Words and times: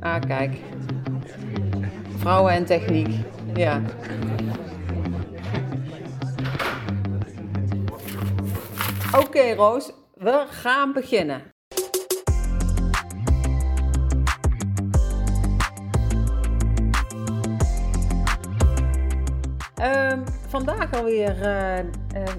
Ah, 0.00 0.20
kijk. 0.26 0.56
Vrouwen 2.16 2.52
en 2.52 2.64
techniek. 2.64 3.08
Ja. 3.54 3.80
Oké, 9.16 9.54
Roos. 9.54 9.92
We 10.14 10.44
gaan 10.50 10.92
beginnen. 10.92 11.42
Ehm, 19.74 20.20
vandaag 20.48 20.92
alweer 20.92 21.36
uh, 21.42 21.92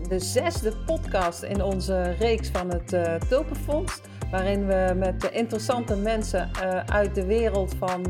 de 0.10 0.20
zesde 0.20 0.74
podcast 0.86 1.44
in 1.44 1.64
onze 1.64 2.02
reeks 2.02 2.50
van 2.50 2.70
het 2.70 2.94
uh, 2.94 3.16
Tulpenfonds. 3.16 4.02
Waarin 4.32 4.68
we 4.68 4.94
met 4.98 5.30
interessante 5.32 5.96
mensen 5.96 6.50
uh, 6.64 6.80
uit 6.86 7.16
de 7.16 7.26
wereld 7.26 7.76
van 7.78 8.02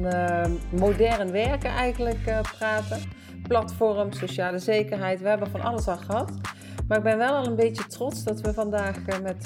modern 0.69 1.31
werken 1.31 1.69
eigenlijk 1.69 2.41
praten. 2.57 2.99
Platform, 3.47 4.11
sociale 4.11 4.59
zekerheid, 4.59 5.21
we 5.21 5.27
hebben 5.27 5.51
van 5.51 5.61
alles 5.61 5.87
al 5.87 5.97
gehad. 5.97 6.31
Maar 6.87 6.97
ik 6.97 7.03
ben 7.03 7.17
wel 7.17 7.35
al 7.35 7.45
een 7.45 7.55
beetje 7.55 7.87
trots 7.87 8.23
dat 8.23 8.41
we 8.41 8.53
vandaag 8.53 8.95
met 9.21 9.43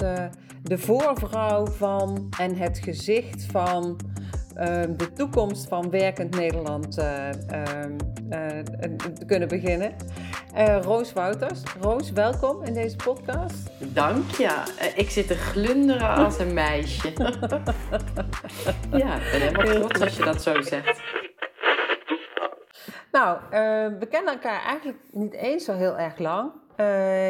de 0.62 0.78
voorvrouw 0.78 1.66
van 1.66 2.26
en 2.38 2.56
het 2.56 2.78
gezicht 2.78 3.44
van 3.44 4.00
de 4.96 5.12
toekomst 5.14 5.68
van 5.68 5.90
werkend 5.90 6.36
Nederland 6.36 7.04
kunnen 9.26 9.48
beginnen. 9.48 9.92
Uh, 10.56 10.82
Roos 10.82 11.12
Wouters. 11.12 11.62
Roos, 11.80 12.12
welkom 12.12 12.62
in 12.62 12.74
deze 12.74 12.96
podcast. 12.96 13.70
Dank 13.94 14.30
je. 14.30 14.92
ik 14.96 15.10
zit 15.10 15.26
te 15.26 15.34
glunderen 15.34 16.08
als 16.08 16.38
een 16.38 16.54
meisje. 16.54 17.12
ja, 19.02 19.14
ik 19.14 19.30
ben 19.30 19.40
helemaal 19.40 19.74
trots 19.74 20.00
als 20.00 20.16
je 20.16 20.24
dat 20.24 20.42
zo 20.42 20.62
zegt. 20.62 21.00
Nou, 23.12 23.38
we 23.98 24.06
kennen 24.10 24.32
elkaar 24.32 24.62
eigenlijk 24.62 24.98
niet 25.10 25.32
eens 25.32 25.64
zo 25.64 25.72
heel 25.72 25.98
erg 25.98 26.18
lang. 26.18 26.50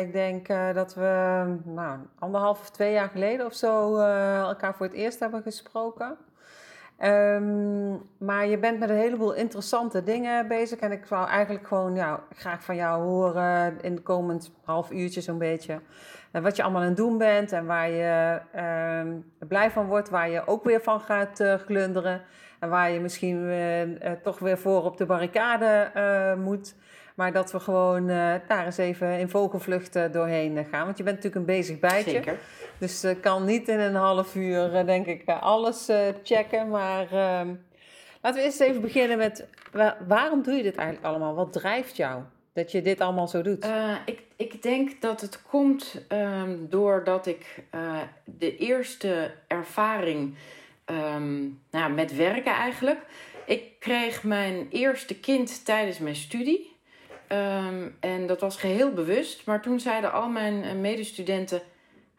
ik 0.07 0.13
denk 0.13 0.47
dat 0.75 0.95
we 0.95 1.45
nou, 1.65 1.99
anderhalf 2.19 2.61
of 2.61 2.71
twee 2.71 2.93
jaar 2.93 3.09
geleden 3.09 3.47
of 3.47 3.55
zo 3.55 3.97
elkaar 4.39 4.75
voor 4.75 4.87
het 4.87 4.95
eerst 4.95 5.21
hebben 5.21 5.43
gesproken. 5.43 6.17
Um, 7.03 8.03
maar 8.19 8.47
je 8.47 8.59
bent 8.59 8.79
met 8.79 8.89
een 8.89 8.97
heleboel 8.97 9.35
interessante 9.35 10.03
dingen 10.03 10.49
bezig. 10.49 10.79
En 10.79 10.93
ik 10.93 11.07
zou 11.07 11.29
eigenlijk 11.29 11.67
gewoon 11.67 11.95
ja, 11.95 12.21
graag 12.35 12.63
van 12.65 12.77
jou 12.77 13.03
horen 13.03 13.81
in 13.81 13.95
de 13.95 14.03
komend 14.03 14.53
half 14.65 14.91
uurtje 14.91 15.21
zo'n 15.21 15.39
beetje. 15.39 15.81
Uh, 16.33 16.43
wat 16.43 16.57
je 16.57 16.63
allemaal 16.63 16.81
aan 16.81 16.89
het 16.89 16.97
doen 16.97 17.19
bent 17.19 17.53
en 17.53 17.67
waar 17.67 17.91
je 17.91 18.41
uh, 18.57 19.49
blij 19.49 19.71
van 19.71 19.87
wordt. 19.87 20.11
Waar 20.11 20.31
je 20.31 20.47
ook 20.47 20.65
weer 20.65 20.81
van 20.81 21.01
gaat 21.01 21.41
uh, 21.41 21.55
glunderen. 21.55 22.23
En 22.61 22.69
waar 22.69 22.91
je 22.91 23.01
misschien 23.01 23.37
uh, 23.37 24.13
toch 24.23 24.39
weer 24.39 24.59
voor 24.59 24.85
op 24.85 24.97
de 24.97 25.07
barricade 25.07 25.91
moet. 26.39 26.75
Maar 27.15 27.33
dat 27.33 27.53
we 27.53 27.61
gewoon 27.61 28.07
daar 28.07 28.65
eens 28.65 28.77
even 28.77 29.19
in 29.19 29.29
vogelvlucht 29.29 30.13
doorheen 30.13 30.67
gaan. 30.71 30.85
Want 30.85 30.99
je 30.99 31.05
bent 31.05 31.17
natuurlijk 31.17 31.35
een 31.35 31.57
bezig 31.57 31.79
bijtje. 31.79 32.11
Zeker. 32.11 32.39
Dus 32.79 33.05
ik 33.05 33.21
kan 33.21 33.45
niet 33.45 33.69
in 33.69 33.81
een 33.81 33.95
half 33.95 34.35
uur, 34.35 34.75
eh, 34.75 34.87
denk 34.87 35.07
ik, 35.07 35.23
eh, 35.25 35.43
alles 35.43 35.89
eh, 35.89 35.99
checken. 36.23 36.69
Maar 36.69 37.13
ehm, 37.13 37.55
laten 38.23 38.41
we 38.41 38.43
eerst 38.43 38.61
even 38.61 38.81
beginnen 38.81 39.19
met 39.19 39.47
waarom 40.07 40.43
doe 40.43 40.55
je 40.55 40.63
dit 40.63 40.77
eigenlijk 40.77 41.07
allemaal? 41.07 41.35
Wat 41.35 41.53
drijft 41.53 41.97
jou 41.97 42.23
dat 42.53 42.73
je 42.73 42.83
dit 42.83 43.01
allemaal 43.01 43.29
zo 43.29 43.43
doet? 43.43 43.67
ik, 44.05 44.23
ik 44.37 44.63
denk 44.63 45.01
dat 45.01 45.21
het 45.21 45.43
komt 45.43 46.05
um, 46.09 46.69
doordat 46.69 47.27
ik 47.27 47.65
de 48.25 48.57
eerste 48.57 49.35
ervaring 49.47 50.35
um, 50.87 51.61
nou, 51.71 51.93
met 51.93 52.17
werken 52.17 52.53
eigenlijk. 52.53 52.99
Ik 53.47 53.63
kreeg 53.79 54.23
mijn 54.23 54.67
eerste 54.71 55.21
kind 55.21 55.65
tijdens 55.65 55.99
mijn 55.99 56.17
studie. 56.17 56.74
En 58.01 58.27
dat 58.27 58.41
was 58.41 58.57
geheel 58.57 58.93
bewust. 58.93 59.47
Maar 59.47 59.63
toen 59.63 59.81
zeiden 59.81 60.13
al 60.13 60.29
mijn 60.29 60.81
medestudenten 60.81 61.63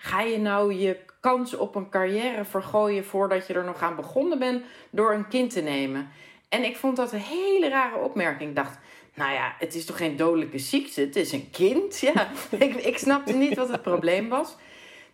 Ga 0.06 0.22
je 0.22 0.38
nou 0.38 0.74
je 0.74 0.97
kans 1.19 1.56
op 1.56 1.75
een 1.75 1.90
carrière 1.90 2.46
vergooien 2.46 3.06
voordat 3.06 3.47
je 3.47 3.53
er 3.53 3.63
nog 3.63 3.81
aan 3.81 3.96
begonnen 3.96 4.40
bent 4.40 4.63
door 4.90 5.13
een 5.13 5.28
kind 5.28 5.52
te 5.52 5.62
nemen? 5.62 6.09
En 6.50 6.63
ik 6.63 6.78
vond 6.78 6.96
dat 6.96 7.13
een 7.13 7.19
hele 7.19 7.69
rare 7.69 7.97
opmerking. 7.97 8.50
Ik 8.50 8.56
dacht, 8.56 8.80
nou 9.13 9.34
ja, 9.34 9.56
het 9.59 9.75
is 9.75 9.85
toch 9.85 9.97
geen 9.97 10.16
dodelijke 10.16 10.57
ziekte? 10.57 11.02
Het 11.02 11.16
is 11.16 11.31
een 11.31 11.50
kind. 11.51 12.00
Ja, 12.13 12.28
ik, 12.50 12.75
ik 12.75 12.97
snapte 12.97 13.34
niet 13.34 13.56
wat 13.56 13.69
het 13.69 13.81
probleem 13.81 14.30
was. 14.30 14.56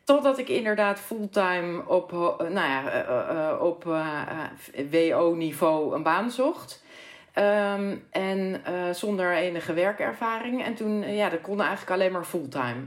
Totdat 0.03 0.37
ik 0.37 0.49
inderdaad 0.49 0.99
fulltime 0.99 1.83
op, 1.87 2.11
nou 2.39 2.53
ja, 2.53 2.83
uh, 2.83 3.35
uh, 3.35 3.61
op 3.61 3.83
WO-niveau 4.91 5.95
een 5.95 6.03
baan 6.03 6.31
zocht. 6.31 6.83
Um, 7.35 8.07
en 8.09 8.61
zonder 8.91 9.33
enige 9.33 9.73
werkervaring. 9.73 10.63
En 10.63 10.75
toen, 10.75 11.13
ja, 11.13 11.29
dat 11.29 11.41
kon 11.41 11.59
eigenlijk 11.61 11.91
alleen 11.91 12.11
maar 12.11 12.23
fulltime. 12.23 12.85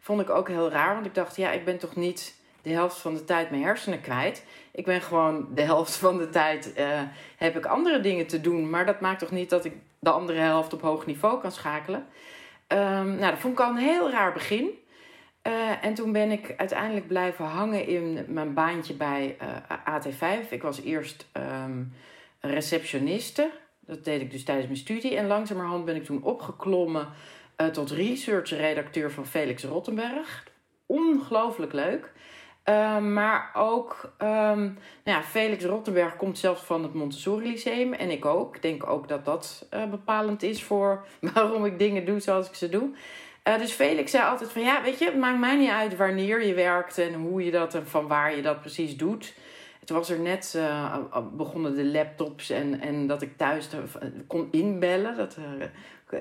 Vond 0.00 0.20
ik 0.20 0.30
ook 0.30 0.48
heel 0.48 0.70
raar, 0.70 0.94
want 0.94 1.06
ik 1.06 1.14
dacht, 1.14 1.36
ja, 1.36 1.50
ik 1.50 1.64
ben 1.64 1.78
toch 1.78 1.96
niet 1.96 2.34
de 2.62 2.70
helft 2.72 2.98
van 2.98 3.14
de 3.14 3.24
tijd 3.24 3.50
mijn 3.50 3.62
hersenen 3.62 4.00
kwijt. 4.00 4.44
Ik 4.72 4.84
ben 4.84 5.00
gewoon 5.00 5.48
de 5.54 5.62
helft 5.62 5.96
van 5.96 6.18
de 6.18 6.28
tijd 6.28 6.72
uh, 6.78 7.00
heb 7.36 7.56
ik 7.56 7.66
andere 7.66 8.00
dingen 8.00 8.26
te 8.26 8.40
doen. 8.40 8.70
Maar 8.70 8.86
dat 8.86 9.00
maakt 9.00 9.18
toch 9.18 9.30
niet 9.30 9.50
dat 9.50 9.64
ik 9.64 9.72
de 9.98 10.10
andere 10.10 10.38
helft 10.38 10.72
op 10.72 10.82
hoog 10.82 11.06
niveau 11.06 11.40
kan 11.40 11.52
schakelen. 11.52 12.06
Um, 12.68 13.16
nou, 13.16 13.30
dat 13.30 13.38
vond 13.38 13.58
ik 13.58 13.64
al 13.64 13.70
een 13.70 13.76
heel 13.76 14.10
raar 14.10 14.32
begin. 14.32 14.70
En 15.80 15.94
toen 15.94 16.12
ben 16.12 16.30
ik 16.30 16.54
uiteindelijk 16.56 17.06
blijven 17.06 17.44
hangen 17.44 17.86
in 17.86 18.24
mijn 18.28 18.54
baantje 18.54 18.94
bij 18.94 19.36
uh, 19.42 19.48
eh, 19.68 20.40
AT5. 20.44 20.50
Ik 20.50 20.62
was 20.62 20.80
eerst 20.80 21.26
um, 21.64 21.92
receptioniste. 22.40 23.50
Dat 23.86 24.04
deed 24.04 24.20
ik 24.20 24.30
dus 24.30 24.44
tijdens 24.44 24.66
mijn 24.66 24.78
studie. 24.78 25.16
En 25.16 25.26
langzamerhand 25.26 25.84
ben 25.84 25.96
ik 25.96 26.04
toen 26.04 26.22
opgeklommen 26.22 27.08
uh, 27.56 27.66
tot 27.66 27.90
research-redacteur 27.90 29.10
van 29.10 29.26
Felix 29.26 29.64
Rottenberg. 29.64 30.44
Ongelooflijk 30.86 31.72
leuk. 31.72 32.12
Uh, 32.68 32.98
maar 32.98 33.50
ook, 33.54 34.12
um, 34.18 34.28
nou 35.04 35.18
ja, 35.18 35.22
Felix 35.22 35.64
Rottenberg 35.64 36.16
komt 36.16 36.38
zelfs 36.38 36.62
van 36.62 36.82
het 36.82 36.94
Montessori 36.94 37.50
Lyceum. 37.50 37.92
En 37.92 38.10
ik 38.10 38.24
ook. 38.24 38.56
Ik 38.56 38.62
denk 38.62 38.86
ook 38.86 39.08
dat 39.08 39.24
dat 39.24 39.66
uh, 39.74 39.84
bepalend 39.90 40.42
is 40.42 40.62
voor 40.62 41.06
waarom 41.32 41.64
ik 41.64 41.78
dingen 41.78 42.04
doe 42.04 42.20
zoals 42.20 42.48
ik 42.48 42.54
ze 42.54 42.68
doe. 42.68 42.90
Dus 43.58 43.72
Felix 43.72 44.10
zei 44.10 44.24
altijd 44.24 44.50
van, 44.50 44.62
ja, 44.62 44.82
weet 44.82 44.98
je, 44.98 45.04
het 45.04 45.16
maakt 45.16 45.38
mij 45.38 45.56
niet 45.56 45.70
uit 45.70 45.96
wanneer 45.96 46.46
je 46.46 46.54
werkt 46.54 46.98
en 46.98 47.14
hoe 47.14 47.44
je 47.44 47.50
dat 47.50 47.74
en 47.74 47.86
van 47.86 48.06
waar 48.06 48.36
je 48.36 48.42
dat 48.42 48.60
precies 48.60 48.96
doet. 48.96 49.34
Het 49.86 49.96
was 49.96 50.10
er 50.10 50.20
net, 50.20 50.58
begonnen 51.32 51.74
de 51.74 51.84
laptops 51.84 52.50
en, 52.50 52.80
en 52.80 53.06
dat 53.06 53.22
ik 53.22 53.36
thuis 53.36 53.68
kon 54.26 54.48
inbellen. 54.50 55.16
Dat 55.16 55.36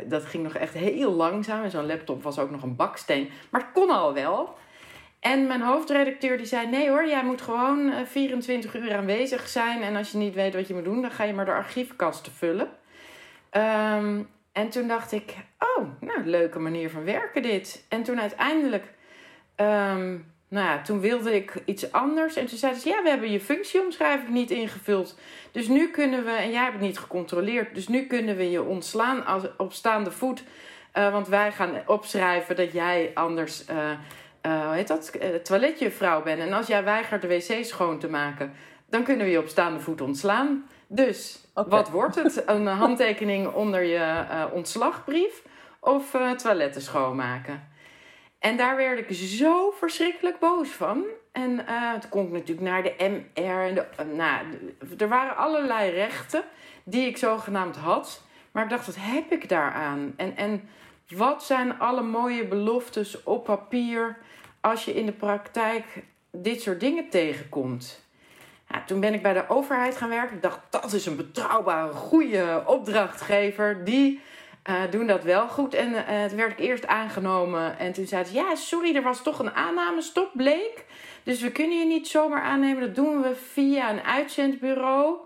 dat 0.06 0.26
ging 0.26 0.44
nog 0.44 0.56
echt 0.56 0.74
heel 0.74 1.12
langzaam. 1.12 1.64
En 1.64 1.72
zo'n 1.72 1.86
laptop 1.86 2.24
was 2.24 2.40
ook 2.40 2.52
nog 2.52 2.64
een 2.64 2.76
baksteen. 2.76 3.30
Maar 3.50 3.62
het 3.62 3.72
kon 3.74 3.90
al 3.90 4.14
wel. 4.14 4.58
En 5.20 5.48
mijn 5.48 5.62
hoofdredacteur 5.62 6.38
die 6.38 6.46
zei: 6.46 6.68
Nee 6.68 6.90
hoor, 6.90 7.08
jij 7.08 7.24
moet 7.24 7.42
gewoon 7.42 8.06
24 8.06 8.76
eh, 8.76 8.82
uur 8.82 8.96
aanwezig 8.96 9.48
zijn. 9.48 9.82
En 9.82 9.96
als 9.96 10.12
je 10.12 10.18
niet 10.18 10.34
weet 10.34 10.54
wat 10.54 10.68
je 10.68 10.74
moet 10.74 10.84
doen, 10.84 11.02
dan 11.02 11.12
ga 11.12 11.24
je 11.24 11.34
maar 11.34 11.46
de 11.46 11.52
archiefkasten 11.52 12.32
vullen. 12.32 12.70
Um, 13.52 14.30
en 14.52 14.70
toen 14.70 14.88
dacht 14.88 15.12
ik: 15.12 15.36
Oh, 15.60 15.86
nou, 16.00 16.26
leuke 16.26 16.60
manier 16.60 16.90
van 16.90 17.04
werken 17.04 17.42
dit. 17.42 17.86
En 17.90 18.04
toen 18.04 18.20
uiteindelijk 18.20 18.94
um, 19.56 20.34
nou 20.56 20.68
ja, 20.68 20.82
toen 20.82 21.00
wilde 21.00 21.36
ik 21.36 21.54
iets 21.66 21.92
anders. 21.92 22.36
En 22.36 22.46
toen 22.46 22.58
zeiden 22.58 22.82
ze, 22.82 22.90
ja, 22.90 23.04
we 23.04 23.10
hebben 23.10 23.32
je 23.32 23.40
functieomschrijving 23.40 24.30
niet 24.30 24.52
ingevuld. 24.52 25.18
Dus 25.52 25.68
nu 25.68 25.90
kunnen 25.90 26.26
we, 26.26 26.32
en 26.32 26.52
jij 26.52 26.62
hebt 26.62 26.74
het 26.74 26.82
niet 26.82 27.00
gecontroleerd, 27.00 27.76
dus 27.76 27.88
nu 27.88 28.08
kunnen 28.08 28.36
we 28.36 28.52
je 28.52 28.64
ontslaan 28.64 29.26
als, 29.26 29.44
op 29.58 29.74
staande 29.74 30.12
voet. 30.12 30.44
Uh, 30.94 31.12
want 31.12 31.28
wij 31.28 31.52
gaan 31.52 31.82
opschrijven 31.86 32.56
dat 32.56 32.72
jij 32.72 33.12
anders, 33.14 33.66
uh, 33.70 33.76
uh, 34.46 34.66
hoe 34.66 34.76
heet 34.76 34.88
dat, 34.88 35.12
toiletjevrouw 35.44 36.24
bent. 36.24 36.40
En 36.40 36.54
als 36.54 36.68
jij 36.68 36.84
weigert 36.84 37.22
de 37.22 37.28
wc 37.28 37.66
schoon 37.66 38.00
te 38.00 38.10
maken, 38.10 38.54
dan 38.90 39.04
kunnen 39.04 39.26
we 39.26 39.32
je 39.32 39.40
op 39.40 39.48
staande 39.48 39.80
voet 39.80 40.02
ontslaan. 40.02 40.66
Dus, 40.88 41.48
wat 41.54 41.90
wordt 41.90 42.16
het? 42.16 42.44
Een 42.46 42.68
handtekening 42.68 43.54
onder 43.54 43.84
je 43.84 44.26
ontslagbrief 44.52 45.42
of 45.80 46.18
toiletten 46.38 46.82
schoonmaken? 46.82 47.75
En 48.46 48.58
daar 48.58 48.76
werd 48.76 49.00
ik 49.00 49.16
zo 49.16 49.72
verschrikkelijk 49.72 50.40
boos 50.40 50.70
van. 50.70 51.04
En 51.32 51.52
uh, 51.52 51.92
kon 52.10 52.26
ik 52.26 52.32
natuurlijk 52.32 52.68
naar 52.68 52.84
de 52.84 52.96
MR. 52.98 53.66
En 53.66 53.76
de, 53.76 53.86
uh, 54.00 54.16
nou, 54.16 54.46
er 54.98 55.08
waren 55.08 55.38
allerlei 55.38 55.92
rechten 55.92 56.44
die 56.84 57.08
ik 57.08 57.18
zogenaamd 57.18 57.76
had. 57.76 58.22
Maar 58.52 58.64
ik 58.64 58.70
dacht, 58.70 58.86
wat 58.86 58.96
heb 59.00 59.32
ik 59.32 59.50
daaraan? 59.50 60.14
En, 60.16 60.38
en 60.38 60.70
wat 61.10 61.44
zijn 61.44 61.80
alle 61.80 62.02
mooie 62.02 62.48
beloftes 62.48 63.24
op 63.24 63.44
papier 63.44 64.18
als 64.62 64.86
je 64.86 64.94
in 64.94 65.06
de 65.06 65.12
praktijk 65.12 65.86
dit 66.32 66.62
soort 66.62 66.80
dingen 66.80 67.10
tegenkomt? 67.10 68.04
Toen 68.86 69.00
ben 69.00 69.14
ik 69.14 69.22
bij 69.22 69.34
de 69.34 69.50
overheid 69.50 69.98
gaan 69.98 70.10
werken. 70.10 70.36
Ik 70.36 70.42
dacht, 70.42 70.60
dat 70.70 70.94
is 70.94 71.06
een 71.06 71.16
betrouwbare, 71.16 71.94
goede 71.94 72.64
opdrachtgever 72.66 73.86
die 73.86 74.22
uh, 74.70 74.82
doen 74.90 75.08
dat 75.08 75.24
wel 75.24 75.48
goed. 75.48 75.74
En 75.74 75.92
uh, 75.92 76.26
toen 76.26 76.38
werd 76.38 76.60
eerst 76.60 76.88
aangenomen. 76.88 77.80
En 77.80 77.94
toen 77.94 78.06
zeiden 78.06 78.32
ze: 78.32 78.38
Ja, 78.38 78.56
sorry, 78.56 78.96
er 78.96 79.02
was 79.02 79.24
toch 79.24 79.40
een 79.40 79.54
aannamestop, 79.54 80.32
bleek. 80.34 80.86
Dus 81.24 81.42
we 81.42 81.52
kunnen 81.52 81.80
je 81.80 81.86
niet 81.86 82.08
zomaar 82.08 82.42
aannemen. 82.42 82.82
Dat 82.82 82.96
doen 82.96 83.22
we 83.22 83.36
via 83.36 83.90
een 83.90 84.02
uitzendbureau. 84.02 85.18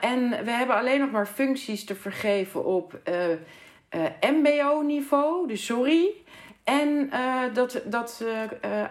en 0.00 0.44
we 0.44 0.50
hebben 0.50 0.76
alleen 0.76 1.00
nog 1.00 1.10
maar 1.10 1.26
functies 1.26 1.84
te 1.84 1.94
vergeven 1.94 2.64
op 2.64 2.98
MBO-niveau, 4.20 5.48
dus 5.48 5.64
sorry. 5.64 6.08
En 6.64 7.10
dat, 7.52 7.82
dat 7.84 8.24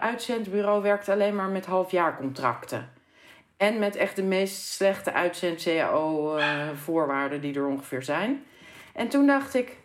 uitzendbureau 0.00 0.82
werkt 0.82 1.08
alleen 1.08 1.34
maar 1.34 1.48
met 1.48 1.66
halfjaarcontracten. 1.66 2.92
En 3.56 3.78
met 3.78 3.96
echt 3.96 4.16
de 4.16 4.22
meest 4.22 4.62
slechte 4.62 5.12
uitzend-CAO-voorwaarden 5.12 7.40
die 7.40 7.54
er 7.54 7.66
ongeveer 7.66 8.02
zijn. 8.02 8.44
En 8.94 9.08
toen 9.08 9.26
dacht 9.26 9.54
ik, 9.54 9.76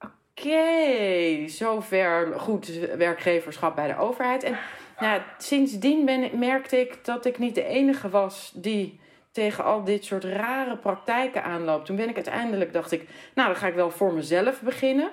oké, 0.00 1.48
zover 1.48 2.40
goed 2.40 2.66
werkgeverschap 2.96 3.74
bij 3.74 3.88
de 3.88 3.96
overheid. 3.96 4.42
En 4.42 4.58
nou, 4.98 5.20
sindsdien 5.38 6.04
ben, 6.04 6.38
merkte 6.38 6.80
ik 6.80 7.04
dat 7.04 7.24
ik 7.24 7.38
niet 7.38 7.54
de 7.54 7.64
enige 7.64 8.08
was 8.08 8.52
die 8.54 9.00
tegen 9.32 9.64
al 9.64 9.84
dit 9.84 10.04
soort 10.04 10.24
rare 10.24 10.76
praktijken 10.76 11.44
aanloopt. 11.44 11.86
Toen 11.86 11.96
ben 11.96 12.08
ik 12.08 12.14
uiteindelijk, 12.14 12.72
dacht 12.72 12.92
ik, 12.92 13.08
nou 13.34 13.48
dan 13.48 13.56
ga 13.56 13.66
ik 13.66 13.74
wel 13.74 13.90
voor 13.90 14.12
mezelf 14.12 14.60
beginnen. 14.60 15.10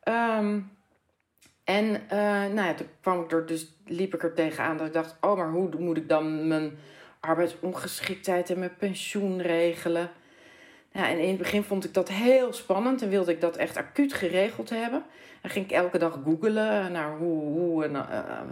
Ehm, 0.00 0.60
en 1.64 1.84
uh, 1.84 2.18
nou 2.54 2.62
ja, 2.62 2.74
toen 2.74 2.86
kwam 3.00 3.22
ik 3.22 3.32
er 3.32 3.46
dus, 3.46 3.76
liep 3.86 4.14
ik 4.14 4.22
er 4.22 4.34
tegenaan 4.34 4.76
dat 4.76 4.86
ik 4.86 4.92
dacht, 4.92 5.16
oh 5.20 5.36
maar 5.36 5.50
hoe 5.50 5.70
moet 5.78 5.96
ik 5.96 6.08
dan 6.08 6.48
mijn 6.48 6.78
arbeidsongeschiktheid 7.20 8.50
en 8.50 8.58
mijn 8.58 8.76
pensioen 8.76 9.42
regelen? 9.42 10.10
Ja, 10.96 11.08
en 11.08 11.18
in 11.18 11.28
het 11.28 11.38
begin 11.38 11.62
vond 11.62 11.84
ik 11.84 11.94
dat 11.94 12.08
heel 12.08 12.52
spannend 12.52 13.02
en 13.02 13.08
wilde 13.08 13.32
ik 13.32 13.40
dat 13.40 13.56
echt 13.56 13.76
acuut 13.76 14.12
geregeld 14.12 14.70
hebben. 14.70 15.04
En 15.42 15.50
ging 15.50 15.64
ik 15.64 15.72
elke 15.72 15.98
dag 15.98 16.20
googelen 16.24 16.92
naar 16.92 17.16
hoe, 17.16 17.42
hoe 17.42 17.84
en, 17.84 17.92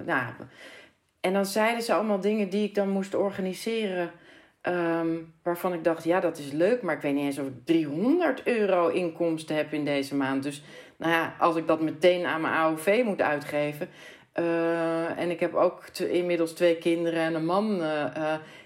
uh, 0.07 0.29
en 1.21 1.33
dan 1.33 1.47
zeiden 1.47 1.83
ze 1.83 1.95
allemaal 1.95 2.21
dingen 2.21 2.49
die 2.49 2.65
ik 2.65 2.75
dan 2.75 2.89
moest 2.89 3.15
organiseren. 3.15 4.11
Um, 4.63 5.35
waarvan 5.43 5.73
ik 5.73 5.85
dacht, 5.85 6.05
ja, 6.05 6.21
dat 6.21 6.39
is 6.39 6.53
leuk, 6.53 6.83
maar 6.83 6.95
ik 6.95 7.03
weet 7.03 7.15
niet 7.15 7.25
eens 7.25 7.39
of 7.39 7.47
ik 7.47 7.65
300 7.65 8.47
euro 8.47 8.89
inkomsten 8.89 9.57
heb 9.57 9.73
in 9.73 9.85
deze 9.85 10.15
maand. 10.15 10.43
Dus 10.43 10.63
nou 10.97 11.13
ja, 11.13 11.35
als 11.39 11.57
ik 11.57 11.67
dat 11.67 11.81
meteen 11.81 12.27
aan 12.27 12.41
mijn 12.41 12.55
AOV 12.55 13.03
moet 13.05 13.21
uitgeven. 13.21 13.89
Uh, 14.35 15.19
en 15.19 15.31
ik 15.31 15.41
heb 15.41 15.55
ook 15.55 15.85
inmiddels 15.99 16.53
twee 16.53 16.77
kinderen 16.77 17.21
en 17.23 17.35
een 17.35 17.45
man. 17.45 17.83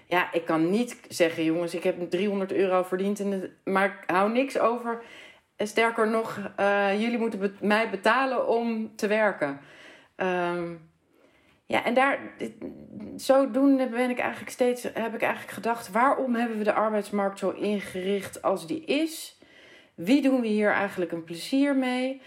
Ja, 0.07 0.33
ik 0.33 0.45
kan 0.45 0.69
niet 0.69 0.99
zeggen, 1.07 1.43
jongens, 1.43 1.73
ik 1.73 1.83
heb 1.83 2.09
300 2.09 2.51
euro 2.51 2.83
verdiend, 2.83 3.23
maar 3.63 3.85
ik 3.85 4.09
hou 4.09 4.31
niks 4.31 4.59
over. 4.59 5.01
Sterker 5.57 6.09
nog, 6.09 6.39
uh, 6.59 7.01
jullie 7.01 7.17
moeten 7.17 7.55
mij 7.61 7.89
betalen 7.89 8.47
om 8.47 8.95
te 8.95 9.07
werken. 9.07 9.59
Um, 10.15 10.89
ja, 11.65 11.85
en 11.85 11.93
daar, 11.93 12.19
zodoende 13.15 13.87
ben 13.87 14.09
ik 14.09 14.19
eigenlijk 14.19 14.51
steeds, 14.51 14.83
heb 14.83 15.13
ik 15.13 15.21
eigenlijk 15.21 15.53
gedacht, 15.53 15.91
waarom 15.91 16.35
hebben 16.35 16.57
we 16.57 16.63
de 16.63 16.73
arbeidsmarkt 16.73 17.39
zo 17.39 17.49
ingericht 17.49 18.41
als 18.41 18.67
die 18.67 18.85
is? 18.85 19.37
Wie 19.95 20.21
doen 20.21 20.41
we 20.41 20.47
hier 20.47 20.71
eigenlijk 20.71 21.11
een 21.11 21.23
plezier 21.23 21.75
mee? 21.75 22.21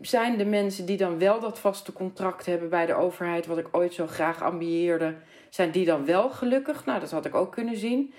Zijn 0.00 0.38
de 0.38 0.44
mensen 0.44 0.86
die 0.86 0.96
dan 0.96 1.18
wel 1.18 1.40
dat 1.40 1.58
vaste 1.58 1.92
contract 1.92 2.46
hebben 2.46 2.68
bij 2.68 2.86
de 2.86 2.94
overheid, 2.94 3.46
wat 3.46 3.58
ik 3.58 3.68
ooit 3.70 3.94
zo 3.94 4.06
graag 4.06 4.42
ambieerde, 4.42 5.16
zijn 5.54 5.70
die 5.70 5.84
dan 5.84 6.04
wel 6.04 6.30
gelukkig? 6.30 6.84
Nou, 6.84 7.00
dat 7.00 7.10
had 7.10 7.24
ik 7.24 7.34
ook 7.34 7.52
kunnen 7.52 7.76
zien. 7.76 8.14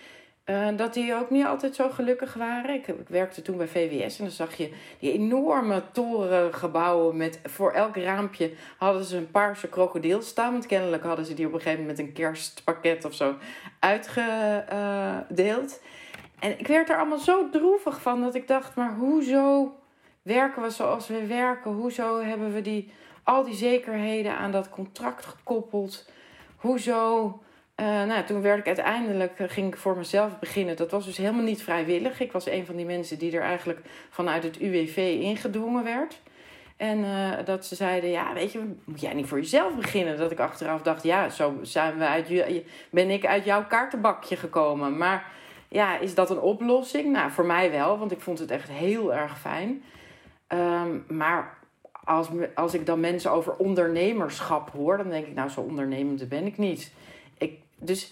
Uh, 0.46 0.68
dat 0.76 0.94
die 0.94 1.16
ook 1.16 1.30
niet 1.30 1.46
altijd 1.46 1.76
zo 1.76 1.90
gelukkig 1.90 2.34
waren. 2.34 2.76
Ik, 2.76 2.88
ik, 2.88 3.08
werkte 3.08 3.42
toen 3.42 3.58
bij 3.58 3.68
VWS 3.68 4.18
en 4.18 4.24
dan 4.24 4.34
zag 4.34 4.56
je 4.56 4.74
die 5.00 5.12
enorme 5.12 5.84
torengebouwen 5.92 7.18
met 7.18 7.40
voor 7.44 7.72
elk 7.72 7.98
raampje 7.98 8.54
hadden 8.78 9.04
ze 9.04 9.18
een 9.18 9.32
paarse 9.32 9.70
krokodil 9.70 10.22
staan. 10.22 10.52
Want 10.52 10.66
kennelijk 10.66 11.04
hadden 11.04 11.26
ze 11.26 11.34
die 11.34 11.48
op 11.48 11.54
een 11.54 11.62
gegeven 11.62 11.82
moment 11.82 12.00
een 12.00 12.14
kerstpakket 12.14 13.06
of 13.06 13.14
zo 13.14 13.36
uitgedeeld. 13.80 15.82
En 16.40 16.60
ik 16.60 16.68
werd 16.68 16.90
er 16.90 16.98
allemaal 16.98 17.18
zo 17.18 17.50
droevig 17.50 18.02
van 18.02 18.22
dat 18.22 18.36
ik 18.36 18.48
dacht, 18.48 18.76
maar 18.76 18.96
hoezo 18.96 19.74
werken 20.22 20.62
we 20.62 20.70
zoals 20.70 21.08
we 21.08 21.28
werken? 21.28 21.72
Hoezo 21.72 22.22
hebben 22.22 22.54
we 22.54 22.62
die, 22.62 22.92
al 23.24 23.44
die 23.44 23.56
zekerheden 23.56 24.38
aan 24.38 24.52
dat 24.52 24.70
contract 24.70 25.26
gekoppeld? 25.26 26.06
Hoezo 26.64 27.26
uh, 27.80 28.04
nou, 28.04 28.24
toen 28.24 28.42
werd 28.42 28.60
ik 28.60 28.66
uiteindelijk, 28.68 29.40
uh, 29.40 29.50
ging 29.50 29.68
ik 29.68 29.80
voor 29.80 29.98
mezelf 29.98 30.40
beginnen. 30.40 30.76
Dat 30.76 30.92
was 30.92 31.06
dus 31.06 31.18
helemaal 31.18 31.44
niet 31.44 31.64
vrijwillig. 31.64 32.20
Ik 32.20 32.32
was 32.32 32.48
een 32.48 32.66
van 32.66 32.76
die 32.76 32.86
mensen 32.86 33.20
die 33.20 33.38
er 33.38 33.42
eigenlijk 33.42 33.80
vanuit 34.10 34.44
het 34.44 34.60
UWV 34.60 34.98
ingedwongen 35.22 35.84
werd. 35.84 36.22
En 36.78 37.00
uh, 37.00 37.32
dat 37.46 37.66
ze 37.66 37.76
zeiden, 37.76 38.10
ja, 38.10 38.34
weet 38.34 38.52
je, 38.52 38.76
moet 38.84 39.02
jij 39.02 39.14
niet 39.14 39.28
voor 39.28 39.38
jezelf 39.38 39.76
beginnen? 39.76 40.18
Dat 40.18 40.32
ik 40.32 40.40
achteraf 40.40 40.82
dacht, 40.82 41.04
ja, 41.04 41.30
zo 41.30 41.60
zijn 41.62 41.98
we 41.98 42.06
uit, 42.06 42.64
ben 42.90 43.10
ik 43.10 43.26
uit 43.26 43.46
jouw 43.46 43.68
kaartenbakje 43.68 44.36
gekomen. 44.36 44.98
Maar 44.98 45.32
ja, 45.68 45.98
is 46.00 46.16
dat 46.16 46.30
een 46.30 46.42
oplossing? 46.42 47.12
Nou, 47.12 47.32
voor 47.32 47.46
mij 47.46 47.72
wel, 47.72 47.98
want 47.98 48.12
ik 48.12 48.22
vond 48.22 48.40
het 48.40 48.52
echt 48.52 48.70
heel 48.70 49.14
erg 49.14 49.40
fijn. 49.40 49.84
Um, 50.48 51.06
maar 51.08 51.58
als, 52.04 52.28
als 52.56 52.74
ik 52.74 52.86
dan 52.86 53.00
mensen 53.00 53.32
over 53.32 53.56
ondernemerschap 53.56 54.70
hoor, 54.70 54.98
dan 54.98 55.10
denk 55.10 55.28
ik, 55.28 55.34
nou, 55.34 55.50
zo 55.50 55.62
ondernemend 55.62 56.30
ben 56.30 56.46
ik 56.46 56.58
niet 56.58 56.92
dus 57.86 58.12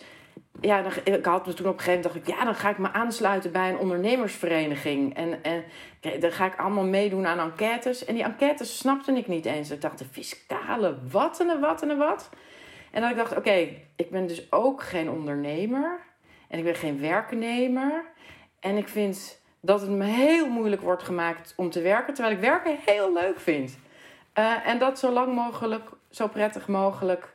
ja, 0.62 0.82
dan, 0.82 0.92
ik 1.04 1.26
had 1.26 1.46
me 1.46 1.54
toen 1.54 1.68
op 1.68 1.74
een 1.74 1.80
gegeven 1.80 2.02
moment 2.02 2.04
dacht 2.04 2.16
ik, 2.16 2.36
ja, 2.36 2.44
dan 2.44 2.56
ga 2.56 2.70
ik 2.70 2.78
me 2.78 2.92
aansluiten 2.92 3.52
bij 3.52 3.70
een 3.70 3.78
ondernemersvereniging. 3.78 5.16
En, 5.16 5.44
en 5.44 5.64
dan 6.20 6.32
ga 6.32 6.46
ik 6.46 6.60
allemaal 6.60 6.84
meedoen 6.84 7.26
aan 7.26 7.40
enquêtes. 7.40 8.06
En 8.06 8.14
die 8.14 8.24
enquêtes 8.24 8.78
snapte 8.78 9.12
ik 9.12 9.28
niet 9.28 9.46
eens. 9.46 9.72
Ik 9.72 9.82
dacht, 9.82 9.98
de 9.98 10.06
fiscale 10.12 10.98
wat 11.10 11.40
en 11.40 11.60
wat 11.60 11.82
en 11.82 11.98
wat. 11.98 12.30
En 12.92 13.02
dan 13.02 13.10
ik 13.10 13.16
dacht, 13.16 13.38
oké, 13.38 13.68
ik 13.96 14.10
ben 14.10 14.28
dus 14.28 14.52
ook 14.52 14.84
geen 14.84 15.10
ondernemer. 15.10 16.00
En 16.48 16.58
ik 16.58 16.64
ben 16.64 16.76
geen 16.76 17.00
werknemer. 17.00 18.06
En 18.60 18.78
ik 18.78 18.88
vind 18.88 19.41
dat 19.62 19.82
het 19.82 19.90
me 19.90 20.06
heel 20.06 20.50
moeilijk 20.50 20.82
wordt 20.82 21.04
gemaakt 21.04 21.54
om 21.56 21.70
te 21.70 21.82
werken. 21.82 22.14
Terwijl 22.14 22.36
ik 22.36 22.42
werken 22.42 22.78
heel 22.86 23.14
leuk 23.14 23.40
vind. 23.40 23.78
Uh, 24.40 24.68
en 24.68 24.80
dat 24.80 25.00
zo 25.00 25.12
lang 25.12 25.36
mogelijk, 25.36 25.90
zo 26.10 26.28
prettig 26.28 26.68
mogelijk 26.68 27.34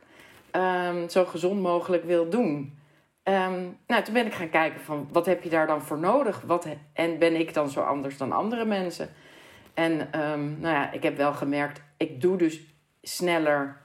um, 0.52 1.08
zo 1.08 1.24
gezond 1.24 1.60
mogelijk 1.60 2.04
wil 2.04 2.28
doen. 2.28 2.78
Um, 3.24 3.78
nou, 3.86 4.02
toen 4.02 4.14
ben 4.14 4.26
ik 4.26 4.34
gaan 4.34 4.50
kijken 4.50 4.80
van 4.80 5.08
wat 5.12 5.26
heb 5.26 5.42
je 5.42 5.50
daar 5.50 5.66
dan 5.66 5.82
voor 5.82 5.98
nodig? 5.98 6.42
Wat, 6.46 6.66
en 6.92 7.18
ben 7.18 7.34
ik 7.34 7.54
dan 7.54 7.70
zo 7.70 7.80
anders 7.80 8.16
dan 8.16 8.32
andere 8.32 8.64
mensen? 8.64 9.08
En 9.74 9.92
um, 9.92 10.56
nou 10.60 10.74
ja, 10.74 10.92
ik 10.92 11.02
heb 11.02 11.16
wel 11.16 11.32
gemerkt, 11.32 11.82
ik 11.96 12.20
doe 12.20 12.36
dus 12.36 12.60
sneller 13.02 13.80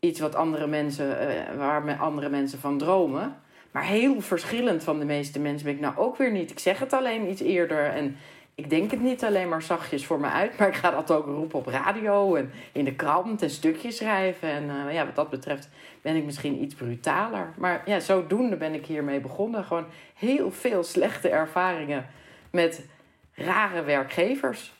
iets 0.00 0.20
wat 0.20 0.34
andere 0.34 0.66
mensen, 0.66 1.06
uh, 1.06 1.56
waar 1.56 1.98
andere 1.98 2.28
mensen 2.28 2.58
van 2.58 2.78
dromen. 2.78 3.36
Maar 3.70 3.84
heel 3.84 4.20
verschillend 4.20 4.84
van 4.84 4.98
de 4.98 5.04
meeste 5.04 5.38
mensen 5.38 5.64
ben 5.64 5.74
ik 5.74 5.80
nou 5.80 5.96
ook 5.96 6.16
weer 6.16 6.30
niet. 6.30 6.50
Ik 6.50 6.58
zeg 6.58 6.78
het 6.78 6.92
alleen 6.92 7.30
iets 7.30 7.40
eerder 7.40 7.84
en 7.86 8.16
ik 8.60 8.70
denk 8.70 8.90
het 8.90 9.00
niet 9.00 9.24
alleen 9.24 9.48
maar 9.48 9.62
zachtjes 9.62 10.06
voor 10.06 10.20
me 10.20 10.28
uit, 10.28 10.58
maar 10.58 10.68
ik 10.68 10.74
ga 10.74 10.90
dat 10.90 11.10
ook 11.10 11.26
roepen 11.26 11.58
op 11.58 11.66
radio 11.66 12.34
en 12.34 12.52
in 12.72 12.84
de 12.84 12.94
krant 12.94 13.42
en 13.42 13.50
stukjes 13.50 13.96
schrijven. 13.96 14.48
En 14.48 14.64
uh, 14.64 14.94
ja, 14.94 15.04
wat 15.04 15.14
dat 15.14 15.30
betreft 15.30 15.68
ben 16.02 16.16
ik 16.16 16.24
misschien 16.24 16.62
iets 16.62 16.74
brutaler. 16.74 17.52
Maar 17.56 17.82
ja, 17.84 18.00
zodoende 18.00 18.56
ben 18.56 18.74
ik 18.74 18.86
hiermee 18.86 19.20
begonnen. 19.20 19.64
Gewoon 19.64 19.86
heel 20.14 20.50
veel 20.50 20.82
slechte 20.82 21.28
ervaringen 21.28 22.06
met 22.50 22.86
rare 23.34 23.82
werkgevers. 23.82 24.72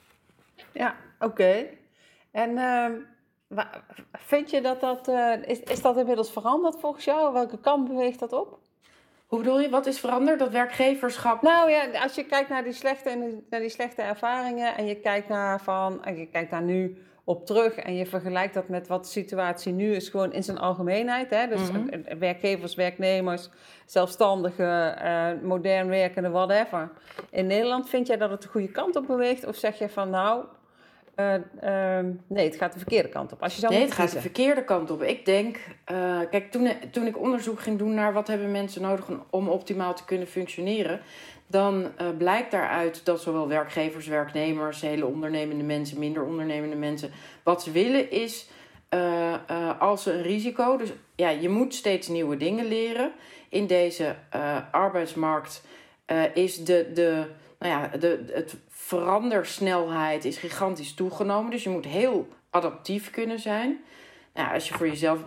Ja, 0.73 0.97
oké. 1.19 1.67
En 2.31 2.51
uh, 2.51 2.87
vind 4.13 4.51
je 4.51 4.61
dat 4.61 4.81
dat. 4.81 5.09
Uh, 5.09 5.33
is, 5.47 5.61
is 5.61 5.83
dat 5.83 5.97
inmiddels 5.97 6.33
veranderd 6.33 6.81
volgens 6.81 7.05
jou? 7.05 7.33
Welke 7.33 7.59
kant 7.59 7.89
beweegt 7.89 8.19
dat 8.19 8.33
op? 8.33 8.59
Hoe 9.31 9.39
bedoel 9.39 9.61
je? 9.61 9.69
Wat 9.69 9.87
is 9.87 9.99
veranderd? 10.01 10.39
Dat 10.39 10.51
werkgeverschap? 10.51 11.43
Nou 11.43 11.71
ja, 11.71 12.03
als 12.03 12.15
je 12.15 12.25
kijkt 12.25 12.49
naar 12.49 12.65
die 12.65 12.73
slechte, 12.73 13.41
naar 13.51 13.61
die 13.61 13.69
slechte 13.69 14.03
ervaringen 14.03 14.77
en 14.77 14.87
je 14.87 14.95
kijkt 14.95 15.29
naar 15.29 15.61
van, 15.61 16.05
en 16.05 16.17
je 16.17 16.27
kijkt 16.27 16.51
daar 16.51 16.63
nu 16.63 17.03
op 17.25 17.47
terug 17.47 17.77
en 17.77 17.95
je 17.95 18.07
vergelijkt 18.07 18.55
dat 18.55 18.69
met 18.69 18.89
wat 18.89 19.05
de 19.05 19.11
situatie 19.11 19.73
nu 19.73 19.95
is, 19.95 20.09
gewoon 20.09 20.33
in 20.33 20.43
zijn 20.43 20.59
algemeenheid. 20.59 21.31
Hè? 21.31 21.47
Dus 21.47 21.71
mm 21.71 21.89
-hmm. 21.89 22.19
werkgevers, 22.19 22.75
werknemers, 22.75 23.51
zelfstandigen, 23.87 24.99
uh, 25.05 25.43
modern 25.43 25.89
werkende, 25.89 26.31
whatever. 26.31 26.91
In 27.31 27.47
Nederland 27.47 27.89
vind 27.89 28.07
jij 28.07 28.17
dat 28.17 28.31
het 28.31 28.43
de 28.43 28.49
goede 28.49 28.71
kant 28.71 28.97
op 28.97 29.07
beweegt? 29.07 29.47
Of 29.47 29.57
zeg 29.57 29.79
je 29.79 29.89
van 29.89 30.11
nou, 30.11 30.45
uh, 31.21 31.35
uh, 31.65 32.13
nee, 32.27 32.45
het 32.45 32.57
gaat 32.57 32.73
de 32.73 32.79
verkeerde 32.79 33.09
kant 33.09 33.33
op. 33.33 33.43
Als 33.43 33.55
je 33.55 33.61
zou 33.61 33.73
nee, 33.73 33.83
het 33.83 33.93
gaat 33.93 34.13
de 34.13 34.21
verkeerde 34.21 34.65
kant 34.65 34.91
op. 34.91 35.03
Ik 35.03 35.25
denk, 35.25 35.57
uh, 35.93 36.21
kijk, 36.31 36.51
toen, 36.51 36.73
toen 36.91 37.07
ik 37.07 37.19
onderzoek 37.19 37.61
ging 37.61 37.79
doen 37.79 37.95
naar 37.95 38.13
wat 38.13 38.27
hebben 38.27 38.51
mensen 38.51 38.83
nodig 38.83 39.07
om 39.31 39.49
optimaal 39.49 39.95
te 39.95 40.05
kunnen 40.05 40.27
functioneren, 40.27 41.01
dan 41.47 41.83
uh, 41.83 42.09
blijkt 42.19 42.51
daaruit 42.51 43.05
dat 43.05 43.21
zowel 43.23 43.49
werkgevers, 43.49 44.07
werknemers, 44.07 44.81
hele 44.81 45.07
ondernemende 45.07 45.65
mensen, 45.65 45.99
minder 45.99 46.25
ondernemende 46.25 46.77
mensen, 46.77 47.11
wat 47.43 47.63
ze 47.63 47.71
willen 47.71 48.11
is 48.11 48.49
als 49.79 50.03
ze 50.03 50.13
een 50.13 50.23
risico. 50.23 50.77
Dus 50.77 50.93
ja, 51.15 51.29
je 51.29 51.49
moet 51.49 51.75
steeds 51.75 52.09
nieuwe 52.09 52.37
dingen 52.37 52.69
leren. 52.69 53.13
In 53.49 53.67
deze 53.67 54.15
arbeidsmarkt 54.71 55.63
is 56.35 56.65
de, 56.65 56.91
de, 56.95 57.25
nou 57.61 57.73
ja, 57.73 57.99
de, 57.99 58.25
het 58.33 58.57
verandersnelheid 58.69 60.25
is 60.25 60.37
gigantisch 60.37 60.95
toegenomen. 60.95 61.51
Dus 61.51 61.63
je 61.63 61.71
moet 61.71 61.85
heel 61.85 62.29
adaptief 62.51 63.11
kunnen 63.11 63.39
zijn. 63.39 63.81
Nou, 64.35 64.55
als 64.55 64.69
je 64.69 64.75
voor 64.75 64.89
jezelf 64.89 65.19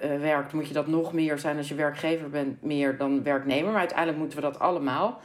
werkt, 0.00 0.52
moet 0.52 0.68
je 0.68 0.74
dat 0.74 0.86
nog 0.86 1.12
meer 1.12 1.38
zijn. 1.38 1.56
Als 1.56 1.68
je 1.68 1.74
werkgever 1.74 2.30
bent, 2.30 2.62
meer 2.62 2.96
dan 2.96 3.22
werknemer. 3.22 3.70
Maar 3.70 3.80
uiteindelijk 3.80 4.18
moeten 4.18 4.38
we 4.38 4.44
dat 4.44 4.58
allemaal. 4.58 5.20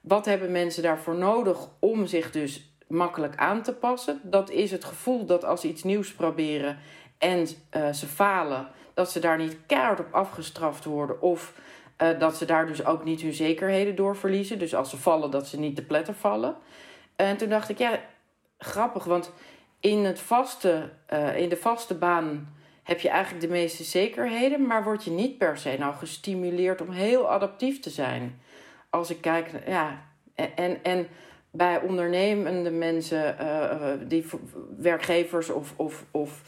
Wat 0.00 0.24
hebben 0.24 0.52
mensen 0.52 0.82
daarvoor 0.82 1.14
nodig 1.14 1.68
om 1.78 2.06
zich 2.06 2.30
dus 2.30 2.72
makkelijk 2.88 3.36
aan 3.36 3.62
te 3.62 3.74
passen? 3.74 4.20
Dat 4.22 4.50
is 4.50 4.70
het 4.70 4.84
gevoel 4.84 5.26
dat 5.26 5.44
als 5.44 5.60
ze 5.60 5.68
iets 5.68 5.82
nieuws 5.82 6.12
proberen 6.12 6.78
en 7.18 7.46
ze 7.94 8.06
falen, 8.06 8.68
dat 8.94 9.10
ze 9.10 9.20
daar 9.20 9.38
niet 9.38 9.58
keihard 9.66 10.00
op 10.00 10.14
afgestraft 10.14 10.84
worden. 10.84 11.22
Of 11.22 11.52
uh, 12.02 12.18
dat 12.18 12.36
ze 12.36 12.44
daar 12.44 12.66
dus 12.66 12.84
ook 12.84 13.04
niet 13.04 13.20
hun 13.20 13.32
zekerheden 13.32 13.96
door 13.96 14.16
verliezen. 14.16 14.58
Dus 14.58 14.74
als 14.74 14.90
ze 14.90 14.96
vallen, 14.96 15.30
dat 15.30 15.46
ze 15.46 15.58
niet 15.58 15.76
te 15.76 15.84
pletter 15.84 16.14
vallen. 16.14 16.56
En 17.16 17.36
toen 17.36 17.48
dacht 17.48 17.68
ik, 17.68 17.78
ja, 17.78 18.00
grappig, 18.58 19.04
want 19.04 19.32
in, 19.80 20.04
het 20.04 20.20
vaste, 20.20 20.90
uh, 21.12 21.36
in 21.36 21.48
de 21.48 21.56
vaste 21.56 21.94
baan 21.94 22.56
heb 22.82 23.00
je 23.00 23.08
eigenlijk 23.08 23.44
de 23.44 23.52
meeste 23.52 23.84
zekerheden, 23.84 24.66
maar 24.66 24.84
word 24.84 25.04
je 25.04 25.10
niet 25.10 25.38
per 25.38 25.58
se 25.58 25.76
nou 25.78 25.94
gestimuleerd 25.94 26.80
om 26.80 26.90
heel 26.90 27.30
adaptief 27.30 27.80
te 27.80 27.90
zijn. 27.90 28.40
Als 28.90 29.10
ik 29.10 29.20
kijk, 29.20 29.50
ja, 29.66 30.02
en, 30.34 30.84
en 30.84 31.06
bij 31.50 31.80
ondernemende 31.80 32.70
mensen, 32.70 33.36
uh, 33.40 33.92
die 34.08 34.26
werkgevers 34.78 35.50
of, 35.50 35.72
of, 35.76 36.04
of 36.10 36.42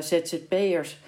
ZZP'ers 0.00 0.98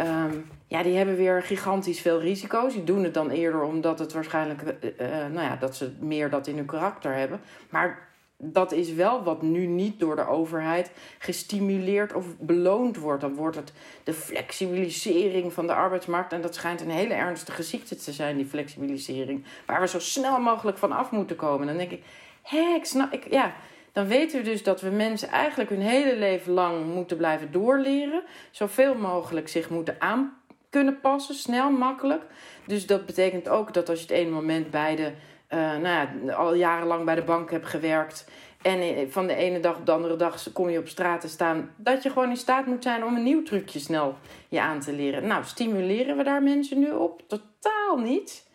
Um, 0.00 0.46
ja, 0.66 0.82
die 0.82 0.96
hebben 0.96 1.16
weer 1.16 1.42
gigantisch 1.42 2.00
veel 2.00 2.20
risico's. 2.20 2.72
Die 2.72 2.84
doen 2.84 3.04
het 3.04 3.14
dan 3.14 3.30
eerder 3.30 3.62
omdat 3.62 3.98
het 3.98 4.12
waarschijnlijk, 4.12 4.62
uh, 4.62 5.06
nou 5.08 5.40
ja, 5.40 5.56
dat 5.56 5.76
ze 5.76 5.92
meer 5.98 6.30
dat 6.30 6.46
in 6.46 6.56
hun 6.56 6.66
karakter 6.66 7.14
hebben. 7.14 7.40
Maar 7.70 8.08
dat 8.36 8.72
is 8.72 8.92
wel 8.92 9.22
wat 9.22 9.42
nu 9.42 9.66
niet 9.66 10.00
door 10.00 10.16
de 10.16 10.26
overheid 10.26 10.90
gestimuleerd 11.18 12.12
of 12.12 12.24
beloond 12.38 12.96
wordt. 12.96 13.20
Dan 13.20 13.34
wordt 13.34 13.56
het 13.56 13.72
de 14.04 14.12
flexibilisering 14.12 15.52
van 15.52 15.66
de 15.66 15.74
arbeidsmarkt. 15.74 16.32
En 16.32 16.40
dat 16.40 16.54
schijnt 16.54 16.80
een 16.80 16.90
hele 16.90 17.14
ernstige 17.14 17.62
ziekte 17.62 17.96
te 17.96 18.12
zijn, 18.12 18.36
die 18.36 18.46
flexibilisering. 18.46 19.44
Waar 19.66 19.80
we 19.80 19.88
zo 19.88 19.98
snel 19.98 20.40
mogelijk 20.40 20.78
van 20.78 20.92
af 20.92 21.10
moeten 21.10 21.36
komen. 21.36 21.66
Dan 21.66 21.76
denk 21.76 21.90
ik, 21.90 22.02
hé, 22.42 22.74
ik 22.76 22.84
snap, 22.84 23.12
ik, 23.12 23.30
ja, 23.30 23.54
dan 23.92 24.06
weten 24.06 24.38
we 24.38 24.44
dus 24.44 24.62
dat 24.62 24.80
we 24.80 24.90
mensen 24.90 25.28
eigenlijk 25.28 25.70
hun 25.70 25.80
hele 25.80 26.16
leven 26.16 26.52
lang 26.52 26.94
moeten 26.94 27.16
blijven 27.16 27.52
doorleren. 27.52 28.22
Zoveel 28.50 28.94
mogelijk 28.94 29.48
zich 29.48 29.70
moeten 29.70 29.96
aan 29.98 30.38
kunnen 30.70 31.00
passen, 31.00 31.34
snel, 31.34 31.70
makkelijk. 31.70 32.22
Dus 32.66 32.86
dat 32.86 33.06
betekent 33.06 33.48
ook 33.48 33.74
dat 33.74 33.88
als 33.88 33.98
je 33.98 34.06
het 34.06 34.14
ene 34.14 34.30
moment 34.30 34.70
bij 34.70 34.96
de, 34.96 35.12
uh, 35.50 35.58
nou 35.58 35.82
ja, 35.82 36.34
al 36.34 36.54
jarenlang 36.54 37.04
bij 37.04 37.14
de 37.14 37.22
bank 37.22 37.50
hebt 37.50 37.66
gewerkt. 37.66 38.28
En 38.62 39.10
van 39.10 39.26
de 39.26 39.34
ene 39.34 39.60
dag 39.60 39.76
op 39.76 39.86
de 39.86 39.92
andere 39.92 40.16
dag 40.16 40.52
kom 40.52 40.68
je 40.68 40.78
op 40.78 40.88
straat 40.88 41.20
te 41.20 41.28
staan. 41.28 41.74
Dat 41.76 42.02
je 42.02 42.08
gewoon 42.08 42.30
in 42.30 42.36
staat 42.36 42.66
moet 42.66 42.82
zijn 42.82 43.04
om 43.04 43.16
een 43.16 43.22
nieuw 43.22 43.42
trucje 43.42 43.78
snel 43.78 44.16
je 44.48 44.60
aan 44.60 44.80
te 44.80 44.92
leren. 44.92 45.26
Nou, 45.26 45.44
stimuleren 45.44 46.16
we 46.16 46.22
daar 46.22 46.42
mensen 46.42 46.78
nu 46.78 46.90
op? 46.90 47.22
Totaal 47.26 47.96
niet. 47.96 48.48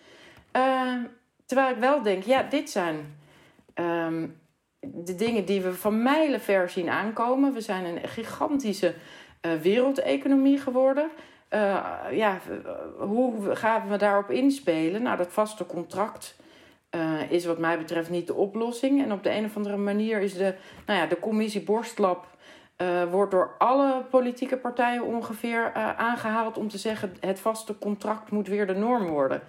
Uh, 0.55 0.93
terwijl 1.45 1.69
ik 1.69 1.79
wel 1.79 2.01
denk, 2.01 2.23
ja, 2.23 2.43
dit 2.43 2.69
zijn 2.69 3.17
um, 3.75 4.39
de 4.93 5.15
dingen 5.15 5.45
die 5.45 5.61
we 5.61 5.73
van 5.73 6.03
mijlenver 6.03 6.69
zien 6.69 6.89
aankomen. 6.89 7.53
We 7.53 7.61
zijn 7.61 7.85
een 7.85 8.07
gigantische 8.07 8.93
uh, 9.41 9.53
wereldeconomie 9.53 10.57
geworden. 10.57 11.09
Uh, 11.49 11.85
ja, 12.11 12.39
hoe 12.97 13.55
gaan 13.55 13.89
we 13.89 13.97
daarop 13.97 14.31
inspelen? 14.31 15.03
Nou, 15.03 15.17
dat 15.17 15.31
vaste 15.31 15.65
contract 15.65 16.35
is 17.29 17.45
wat 17.45 17.57
mij 17.57 17.77
betreft 17.77 18.09
niet 18.09 18.27
de 18.27 18.33
oplossing. 18.33 19.03
En 19.03 19.11
op 19.11 19.23
de 19.23 19.31
een 19.31 19.45
of 19.45 19.55
andere 19.55 19.77
manier 19.77 20.19
is 20.19 20.33
de, 20.33 20.55
nou 20.85 20.99
ja, 20.99 21.05
de 21.05 21.19
commissie 21.19 21.61
Borstlab... 21.63 22.27
wordt 23.11 23.31
door 23.31 23.55
alle 23.57 24.03
politieke 24.09 24.57
partijen 24.57 25.03
ongeveer 25.03 25.73
aangehaald 25.97 26.57
om 26.57 26.69
te 26.69 26.77
zeggen: 26.77 27.15
het 27.19 27.39
vaste 27.39 27.77
contract 27.77 28.31
moet 28.31 28.47
weer 28.47 28.67
de 28.67 28.75
norm 28.75 29.07
worden. 29.07 29.41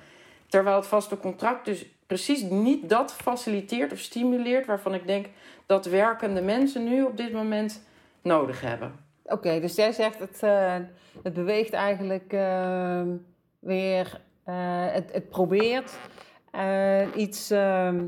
Terwijl 0.48 0.76
het 0.76 0.86
vaste 0.86 1.18
contract 1.18 1.64
dus 1.64 1.86
precies 2.06 2.42
niet 2.42 2.88
dat 2.88 3.12
faciliteert 3.12 3.92
of 3.92 3.98
stimuleert 3.98 4.66
waarvan 4.66 4.94
ik 4.94 5.06
denk 5.06 5.26
dat 5.66 5.86
werkende 5.86 6.42
mensen 6.42 6.84
nu 6.84 7.02
op 7.02 7.16
dit 7.16 7.32
moment 7.32 7.82
nodig 8.22 8.60
hebben. 8.60 8.92
Oké, 9.24 9.60
dus 9.60 9.74
jij 9.74 9.92
zegt 9.92 10.18
het, 10.18 10.40
uh, 10.44 10.76
het 11.22 11.34
beweegt 11.34 11.72
eigenlijk 11.72 12.32
uh, 12.32 13.02
weer, 13.58 14.20
uh, 14.48 14.54
het, 14.92 15.12
het 15.12 15.28
probeert 15.28 15.98
iets 17.14 17.50
ehm, 17.50 18.04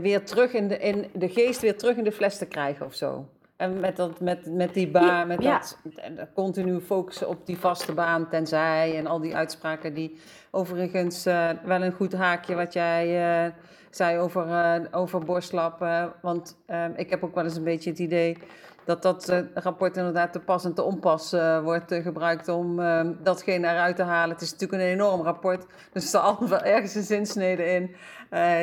weer 0.00 0.24
terug 0.24 0.52
in 0.52 0.68
de, 0.68 0.78
in 0.78 1.06
de 1.12 1.28
geest 1.28 1.60
weer 1.60 1.78
terug 1.78 1.96
in 1.96 2.04
de 2.04 2.12
fles 2.12 2.38
te 2.38 2.46
krijgen 2.46 2.86
of 2.86 2.94
zo. 2.94 3.28
En 3.62 3.80
met, 3.80 3.96
dat, 3.96 4.20
met, 4.20 4.46
met 4.46 4.74
die 4.74 4.90
baan, 4.90 5.26
met 5.26 5.42
dat, 5.42 5.78
dat 6.16 6.28
continu 6.34 6.80
focussen 6.80 7.28
op 7.28 7.46
die 7.46 7.58
vaste 7.58 7.92
baan, 7.92 8.28
tenzij 8.28 8.96
en 8.96 9.06
al 9.06 9.20
die 9.20 9.36
uitspraken 9.36 9.94
die 9.94 10.18
overigens 10.50 11.26
uh, 11.26 11.50
wel 11.64 11.82
een 11.82 11.92
goed 11.92 12.12
haakje 12.12 12.54
wat 12.54 12.72
jij 12.72 13.44
uh, 13.46 13.52
zei 13.90 14.18
over, 14.18 14.46
uh, 14.46 14.74
over 14.90 15.24
borstlappen. 15.24 16.12
Want 16.22 16.56
ik 16.96 17.10
heb 17.10 17.24
ook 17.24 17.34
wel 17.34 17.44
eens 17.44 17.56
een 17.56 17.64
beetje 17.64 17.90
het 17.90 17.98
idee 17.98 18.38
dat 18.84 19.02
dat 19.02 19.44
rapport 19.54 19.96
inderdaad 19.96 20.32
te 20.32 20.40
pas 20.40 20.64
en 20.64 20.74
te 20.74 20.82
onpas 20.82 21.30
wordt 21.62 21.94
gebruikt 21.94 22.48
om 22.48 22.76
datgene 23.22 23.68
eruit 23.68 23.96
te 23.96 24.02
halen. 24.02 24.34
Het 24.34 24.42
is 24.42 24.52
natuurlijk 24.52 24.82
een 24.82 24.88
enorm 24.88 25.20
rapport, 25.20 25.66
dus 25.92 26.02
er 26.02 26.08
staat 26.08 26.48
wel 26.48 26.62
ergens 26.62 26.94
een 26.94 27.02
zinsnede 27.02 27.64
in 27.64 27.94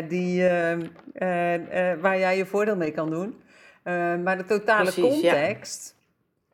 die, 0.07 0.47
waar 2.01 2.17
jij 2.17 2.37
je 2.37 2.45
voordeel 2.45 2.75
mee 2.75 2.91
kan 2.91 3.09
doen. 3.09 3.47
Uh, 3.89 4.15
maar 4.23 4.37
de 4.37 4.45
totale 4.45 4.93
context. 4.93 5.95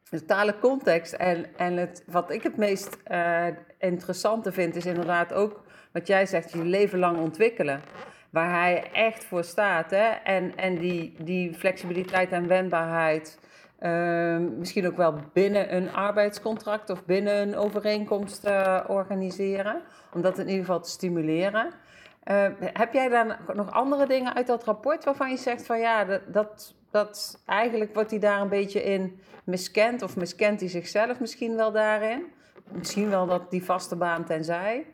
De 0.09 0.19
totale 0.19 0.59
context 0.59 1.13
en, 1.13 1.45
en 1.57 1.77
het, 1.77 2.03
wat 2.07 2.31
ik 2.31 2.43
het 2.43 2.57
meest 2.57 2.97
uh, 3.11 3.45
interessante 3.79 4.51
vind, 4.51 4.75
is 4.75 4.85
inderdaad 4.85 5.33
ook 5.33 5.63
wat 5.91 6.07
jij 6.07 6.25
zegt, 6.25 6.51
je 6.51 6.63
leven 6.63 6.99
lang 6.99 7.17
ontwikkelen. 7.19 7.81
Waar 8.29 8.51
hij 8.51 8.91
echt 8.91 9.25
voor 9.25 9.43
staat. 9.43 9.91
Hè? 9.91 10.07
En, 10.07 10.57
en 10.57 10.77
die, 10.77 11.15
die 11.19 11.53
flexibiliteit 11.53 12.31
en 12.31 12.47
wendbaarheid. 12.47 13.39
Uh, 13.79 14.37
misschien 14.37 14.87
ook 14.87 14.97
wel 14.97 15.15
binnen 15.33 15.75
een 15.75 15.93
arbeidscontract 15.93 16.89
of 16.89 17.05
binnen 17.05 17.41
een 17.41 17.55
overeenkomst 17.55 18.45
uh, 18.45 18.79
organiseren. 18.87 19.81
Om 20.13 20.21
dat 20.21 20.37
in 20.37 20.47
ieder 20.47 20.65
geval 20.65 20.81
te 20.81 20.89
stimuleren. 20.89 21.71
Uh, 22.31 22.47
heb 22.59 22.93
jij 22.93 23.09
dan 23.09 23.35
nog 23.53 23.71
andere 23.71 24.07
dingen 24.07 24.35
uit 24.35 24.47
dat 24.47 24.63
rapport 24.63 25.03
waarvan 25.03 25.29
je 25.29 25.37
zegt 25.37 25.65
van 25.65 25.79
ja, 25.79 26.05
dat, 26.05 26.21
dat 26.27 26.75
dat 26.95 27.41
eigenlijk 27.45 27.93
wordt 27.93 28.11
hij 28.11 28.19
daar 28.19 28.41
een 28.41 28.49
beetje 28.49 28.83
in 28.83 29.19
miskend, 29.43 30.01
of 30.01 30.15
miskent 30.15 30.59
hij 30.59 30.69
zichzelf 30.69 31.19
misschien 31.19 31.55
wel 31.55 31.71
daarin. 31.71 32.23
Misschien 32.71 33.09
wel 33.09 33.25
dat 33.25 33.51
die 33.51 33.63
vaste 33.63 33.95
baan 33.95 34.25
tenzij. 34.25 34.85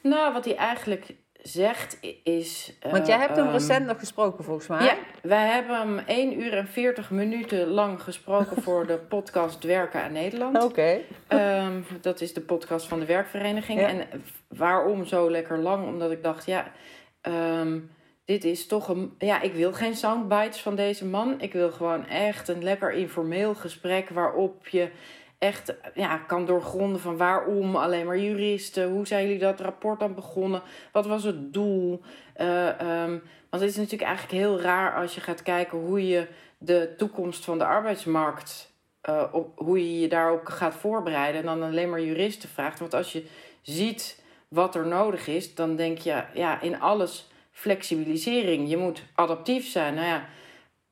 Nou, 0.00 0.32
wat 0.32 0.44
hij 0.44 0.56
eigenlijk 0.56 1.14
zegt 1.42 1.98
is. 2.24 2.78
Want 2.90 3.06
jij 3.06 3.18
hebt 3.18 3.36
hem 3.36 3.44
ehm, 3.44 3.54
recent 3.54 3.86
nog 3.86 3.98
gesproken 3.98 4.44
volgens 4.44 4.66
mij. 4.66 4.84
Ja, 4.84 4.96
wij 5.22 5.46
hebben 5.46 5.76
hem 5.76 5.98
1 5.98 6.40
uur 6.40 6.52
en 6.52 6.66
40 6.66 7.10
minuten 7.10 7.68
lang 7.68 8.02
gesproken 8.02 8.62
voor 8.62 8.86
de 8.86 8.98
podcast 8.98 9.64
Werken 9.64 10.02
aan 10.02 10.12
Nederland. 10.12 10.64
Oké. 10.64 11.00
Ehm, 11.26 11.80
dat 12.00 12.20
is 12.20 12.34
de 12.34 12.40
podcast 12.40 12.86
van 12.86 13.00
de 13.00 13.06
werkvereniging. 13.06 13.80
En 13.80 14.06
waarom 14.48 15.04
zo 15.04 15.30
lekker 15.30 15.58
lang? 15.58 15.86
Omdat 15.86 16.10
ik 16.10 16.22
dacht, 16.22 16.46
ja. 16.46 16.72
Ehm, 17.20 17.78
dit 18.24 18.44
is 18.44 18.66
toch 18.66 18.88
een. 18.88 19.14
Ja, 19.18 19.40
ik 19.40 19.52
wil 19.52 19.72
geen 19.72 19.94
soundbites 19.94 20.60
van 20.60 20.74
deze 20.74 21.06
man. 21.06 21.40
Ik 21.40 21.52
wil 21.52 21.70
gewoon 21.70 22.06
echt 22.06 22.48
een 22.48 22.62
lekker 22.62 22.92
informeel 22.92 23.54
gesprek 23.54 24.08
waarop 24.08 24.68
je 24.68 24.90
echt 25.38 25.74
ja, 25.94 26.16
kan 26.16 26.46
doorgronden 26.46 27.00
van 27.00 27.16
waarom 27.16 27.76
alleen 27.76 28.06
maar 28.06 28.18
juristen. 28.18 28.90
Hoe 28.90 29.06
zijn 29.06 29.22
jullie 29.24 29.38
dat 29.38 29.60
rapport 29.60 30.00
dan 30.00 30.14
begonnen? 30.14 30.62
Wat 30.92 31.06
was 31.06 31.24
het 31.24 31.52
doel? 31.52 32.00
Uh, 32.40 33.02
um, 33.02 33.22
want 33.50 33.62
het 33.62 33.70
is 33.70 33.76
natuurlijk 33.76 34.10
eigenlijk 34.10 34.38
heel 34.38 34.60
raar 34.60 34.94
als 34.94 35.14
je 35.14 35.20
gaat 35.20 35.42
kijken 35.42 35.78
hoe 35.78 36.08
je 36.08 36.26
de 36.58 36.94
toekomst 36.96 37.44
van 37.44 37.58
de 37.58 37.64
arbeidsmarkt. 37.64 38.70
Uh, 39.08 39.24
op, 39.32 39.58
hoe 39.58 39.78
je 39.78 40.00
je 40.00 40.08
daarop 40.08 40.46
gaat 40.46 40.74
voorbereiden 40.74 41.40
en 41.40 41.46
dan 41.46 41.62
alleen 41.62 41.90
maar 41.90 42.02
juristen 42.02 42.48
vraagt. 42.48 42.78
Want 42.78 42.94
als 42.94 43.12
je 43.12 43.26
ziet 43.62 44.22
wat 44.48 44.74
er 44.74 44.86
nodig 44.86 45.26
is, 45.26 45.54
dan 45.54 45.76
denk 45.76 45.98
je 45.98 46.24
ja, 46.34 46.60
in 46.60 46.80
alles 46.80 47.30
flexibilisering. 47.52 48.70
Je 48.70 48.76
moet 48.76 49.02
adaptief 49.14 49.68
zijn. 49.68 49.94
Nou 49.94 50.06
ja, 50.06 50.28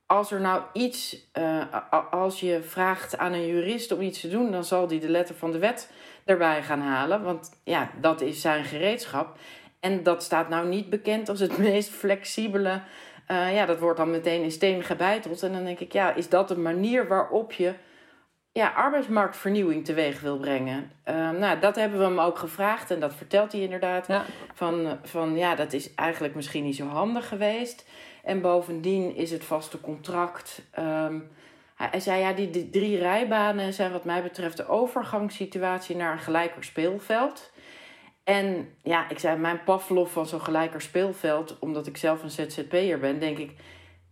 als 0.07 0.33
er 0.33 0.41
nou 0.41 0.63
iets, 0.73 1.17
uh, 1.39 1.65
als 2.11 2.41
je 2.41 2.63
vraagt 2.63 3.19
aan 3.19 3.33
een 3.33 3.47
jurist 3.47 3.93
om 3.93 4.01
iets 4.01 4.21
te 4.21 4.29
doen, 4.29 4.51
dan 4.51 4.65
zal 4.65 4.87
die 4.87 5.01
de 5.01 5.09
letter 5.09 5.35
van 5.35 5.53
de 5.53 5.59
wet 5.59 5.93
erbij 6.25 6.63
gaan 6.63 6.81
halen. 6.81 7.23
Want 7.23 7.61
ja, 7.65 7.91
dat 8.01 8.21
is 8.21 8.41
zijn 8.41 8.65
gereedschap. 8.65 9.39
En 9.81 10.03
dat 10.03 10.23
staat 10.23 10.49
nou 10.49 10.69
niet 10.69 10.91
bekend 10.91 11.29
als 11.29 11.41
het 11.41 11.59
meest 11.69 11.91
flexibele. 11.91 12.81
Uh, 13.31 13.55
ja, 13.55 13.67
dat 13.67 13.79
wordt 13.79 13.99
dan 13.99 14.11
meteen 14.11 14.43
in 14.43 14.51
steen 14.51 14.83
gebeiteld. 14.83 15.43
En 15.43 15.53
dan 15.53 15.65
denk 15.65 15.81
ik, 15.81 15.93
ja, 15.93 16.15
is 16.15 16.29
dat 16.29 16.51
een 16.51 16.63
manier 16.63 17.09
waarop 17.09 17.53
je 17.53 17.75
ja, 18.53 18.69
arbeidsmarktvernieuwing 18.69 19.85
teweeg 19.85 20.21
wil 20.21 20.39
brengen. 20.39 20.93
Uh, 21.09 21.31
nou, 21.31 21.61
dat 21.61 21.77
hebben 21.77 21.99
we 21.99 22.05
hem 22.05 22.21
ook 22.21 22.39
gevraagd 22.39 22.91
en 22.91 23.01
dat 23.01 23.15
vertelt 23.15 23.53
hij 23.53 23.61
inderdaad. 23.61 24.09
Van, 24.55 24.99
van 25.03 25.37
ja, 25.37 25.55
dat 25.55 25.73
is 25.73 25.95
eigenlijk 25.95 26.35
misschien 26.35 26.65
niet 26.65 26.77
zo 26.77 26.87
handig 26.87 27.29
geweest. 27.29 27.89
En 28.25 28.41
bovendien 28.41 29.17
is 29.17 29.31
het 29.31 29.45
vaste 29.45 29.81
contract. 29.81 30.63
Um, 30.79 31.31
hij 31.75 32.01
zei 32.01 32.21
ja, 32.21 32.33
die, 32.33 32.51
die 32.51 32.71
drie 32.71 32.99
rijbanen 32.99 33.73
zijn 33.73 33.93
wat 33.93 34.05
mij 34.05 34.23
betreft 34.23 34.57
de 34.57 34.69
overgangssituatie 34.69 35.97
naar 35.97 36.13
een 36.13 36.19
gelijker 36.19 36.65
speelveld. 36.65 37.51
En 38.25 38.75
ja, 38.83 39.09
ik 39.09 39.19
zei, 39.19 39.39
mijn 39.39 39.65
Pavlov 39.65 40.13
van 40.13 40.27
zo'n 40.27 40.41
gelijker 40.41 40.81
speelveld, 40.81 41.59
omdat 41.59 41.87
ik 41.87 41.97
zelf 41.97 42.23
een 42.23 42.31
ZZP'er 42.31 42.99
ben, 42.99 43.21
denk 43.21 43.39
ik, 43.39 43.51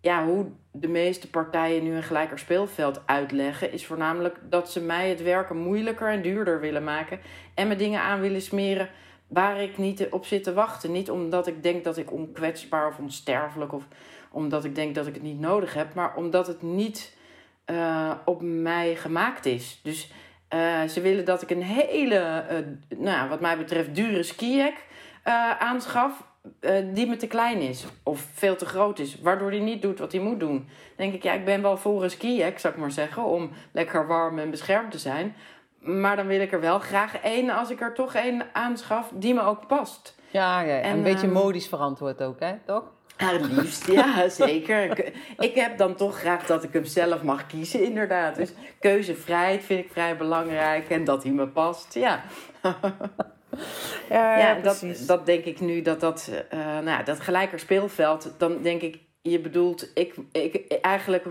ja, 0.00 0.24
hoe 0.24 0.46
de 0.72 0.88
meeste 0.88 1.30
partijen 1.30 1.82
nu 1.82 1.94
een 1.94 2.02
gelijker 2.02 2.38
speelveld 2.38 3.02
uitleggen, 3.06 3.72
is 3.72 3.86
voornamelijk 3.86 4.38
dat 4.50 4.70
ze 4.70 4.80
mij 4.80 5.08
het 5.08 5.22
werken 5.22 5.56
moeilijker 5.56 6.08
en 6.08 6.22
duurder 6.22 6.60
willen 6.60 6.84
maken 6.84 7.20
en 7.54 7.68
me 7.68 7.76
dingen 7.76 8.00
aan 8.00 8.20
willen 8.20 8.42
smeren 8.42 8.88
waar 9.26 9.60
ik 9.60 9.78
niet 9.78 10.08
op 10.10 10.24
zit 10.24 10.42
te 10.42 10.52
wachten. 10.52 10.92
Niet 10.92 11.10
omdat 11.10 11.46
ik 11.46 11.62
denk 11.62 11.84
dat 11.84 11.96
ik 11.96 12.12
onkwetsbaar 12.12 12.88
of 12.88 12.98
onsterfelijk 12.98 13.72
of 13.72 13.84
omdat 14.30 14.64
ik 14.64 14.74
denk 14.74 14.94
dat 14.94 15.06
ik 15.06 15.14
het 15.14 15.22
niet 15.22 15.40
nodig 15.40 15.74
heb, 15.74 15.94
maar 15.94 16.16
omdat 16.16 16.46
het 16.46 16.62
niet 16.62 17.16
uh, 17.66 18.12
op 18.24 18.42
mij 18.42 18.96
gemaakt 18.96 19.46
is. 19.46 19.80
Dus 19.82 20.12
uh, 20.54 20.82
ze 20.82 21.00
willen 21.00 21.24
dat 21.24 21.42
ik 21.42 21.50
een 21.50 21.62
hele, 21.62 22.44
uh, 22.50 22.98
nou, 22.98 23.28
wat 23.28 23.40
mij 23.40 23.56
betreft, 23.56 23.94
dure 23.94 24.22
skiek 24.22 24.86
aanschaf. 25.58 26.26
Die 26.94 27.06
me 27.06 27.16
te 27.16 27.26
klein 27.26 27.60
is 27.60 27.84
of 28.02 28.26
veel 28.34 28.56
te 28.56 28.66
groot 28.66 28.98
is, 28.98 29.20
waardoor 29.20 29.50
hij 29.50 29.60
niet 29.60 29.82
doet 29.82 29.98
wat 29.98 30.12
hij 30.12 30.20
moet 30.20 30.40
doen. 30.40 30.56
Dan 30.56 30.66
denk 30.96 31.14
ik, 31.14 31.22
ja, 31.22 31.32
ik 31.32 31.44
ben 31.44 31.62
wel 31.62 31.76
voor 31.76 32.02
een 32.02 32.10
skiek, 32.10 32.58
zou 32.58 32.74
ik 32.74 32.80
maar 32.80 32.90
zeggen, 32.90 33.24
om 33.24 33.50
lekker 33.72 34.06
warm 34.06 34.38
en 34.38 34.50
beschermd 34.50 34.90
te 34.90 34.98
zijn. 34.98 35.34
Maar 35.78 36.16
dan 36.16 36.26
wil 36.26 36.40
ik 36.40 36.52
er 36.52 36.60
wel 36.60 36.78
graag 36.78 37.18
één, 37.18 37.50
als 37.50 37.70
ik 37.70 37.80
er 37.80 37.94
toch 37.94 38.14
één 38.14 38.42
aanschaf, 38.52 39.10
die 39.14 39.34
me 39.34 39.40
ook 39.40 39.66
past. 39.66 40.16
Ja, 40.30 40.60
ja, 40.60 40.80
en, 40.80 40.96
een 40.96 41.02
beetje 41.02 41.26
ehm, 41.26 41.36
modisch 41.36 41.68
verantwoord 41.68 42.22
ook, 42.22 42.40
hè? 42.40 42.54
Toch? 42.66 42.82
Het 43.16 43.52
liefst, 43.52 43.86
ja, 43.86 44.28
zeker. 44.44 45.12
Ik 45.38 45.54
heb 45.54 45.78
dan 45.78 45.94
toch 45.94 46.18
graag 46.18 46.46
dat 46.46 46.62
ik 46.62 46.72
hem 46.72 46.84
zelf 46.84 47.22
mag 47.22 47.46
kiezen, 47.46 47.84
inderdaad. 47.84 48.36
Dus 48.36 48.52
keuzevrijheid 48.80 49.64
vind 49.64 49.84
ik 49.84 49.92
vrij 49.92 50.16
belangrijk 50.16 50.90
en 50.90 51.04
dat 51.04 51.22
hij 51.22 51.32
me 51.32 51.46
past, 51.46 51.94
ja. 51.94 52.22
Ja, 54.08 54.38
ja 54.38 54.54
dat, 54.54 54.84
dat 55.06 55.26
denk 55.26 55.44
ik 55.44 55.60
nu, 55.60 55.82
dat 55.82 56.00
dat, 56.00 56.30
uh, 56.54 56.78
nou, 56.78 57.04
dat 57.04 57.20
gelijker 57.20 57.58
speelveld, 57.58 58.34
dan 58.38 58.62
denk 58.62 58.82
ik, 58.82 58.98
je 59.22 59.38
bedoelt, 59.40 59.90
ik, 59.94 60.14
ik, 60.32 60.78
eigenlijk 60.80 61.24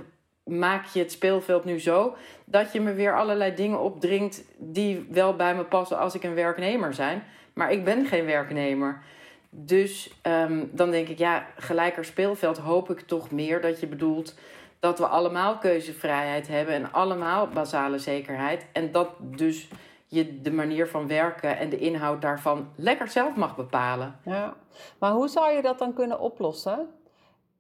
maak 0.44 0.86
je 0.86 1.00
het 1.00 1.12
speelveld 1.12 1.66
nu 1.66 1.80
zo 1.80 2.16
dat 2.46 2.74
je 2.74 2.82
me 2.82 2.94
weer 2.94 3.18
allerlei 3.18 3.56
dingen 3.56 3.80
opdringt 3.80 4.44
die 4.58 5.08
wel 5.10 5.36
bij 5.36 5.56
me 5.56 5.64
passen 5.64 5.98
als 5.98 6.16
ik 6.16 6.24
een 6.24 6.36
werknemer 6.36 6.94
zijn. 6.94 7.24
Maar 7.54 7.72
ik 7.72 7.84
ben 7.84 8.06
geen 8.06 8.26
werknemer. 8.26 9.02
Dus 9.50 10.12
ehm, 10.22 10.66
dan 10.72 10.92
denk 10.92 11.08
ik, 11.08 11.18
ja, 11.18 11.48
gelijker 11.58 12.06
speelveld 12.06 12.58
hoop 12.58 12.90
ik 12.90 13.00
toch 13.00 13.32
meer 13.32 13.62
dat 13.62 13.80
je 13.80 13.88
bedoelt 13.88 14.36
dat 14.80 15.00
we 15.00 15.08
allemaal 15.08 15.58
keuzevrijheid 15.58 16.48
hebben 16.48 16.76
en 16.76 16.92
allemaal 16.92 17.48
basale 17.48 18.00
zekerheid. 18.00 18.66
En 18.72 18.92
dat 18.92 19.10
dus 19.20 19.68
je 20.08 20.42
de 20.42 20.52
manier 20.52 20.88
van 20.88 21.08
werken 21.08 21.58
en 21.58 21.70
de 21.70 21.78
inhoud 21.78 22.22
daarvan 22.22 22.68
lekker 22.76 23.08
zelf 23.08 23.36
mag 23.36 23.56
bepalen. 23.56 24.16
Ja, 24.24 24.54
maar 25.00 25.12
hoe 25.12 25.28
zou 25.28 25.52
je 25.52 25.62
dat 25.62 25.80
dan 25.80 25.94
kunnen 25.94 26.20
oplossen? 26.20 26.88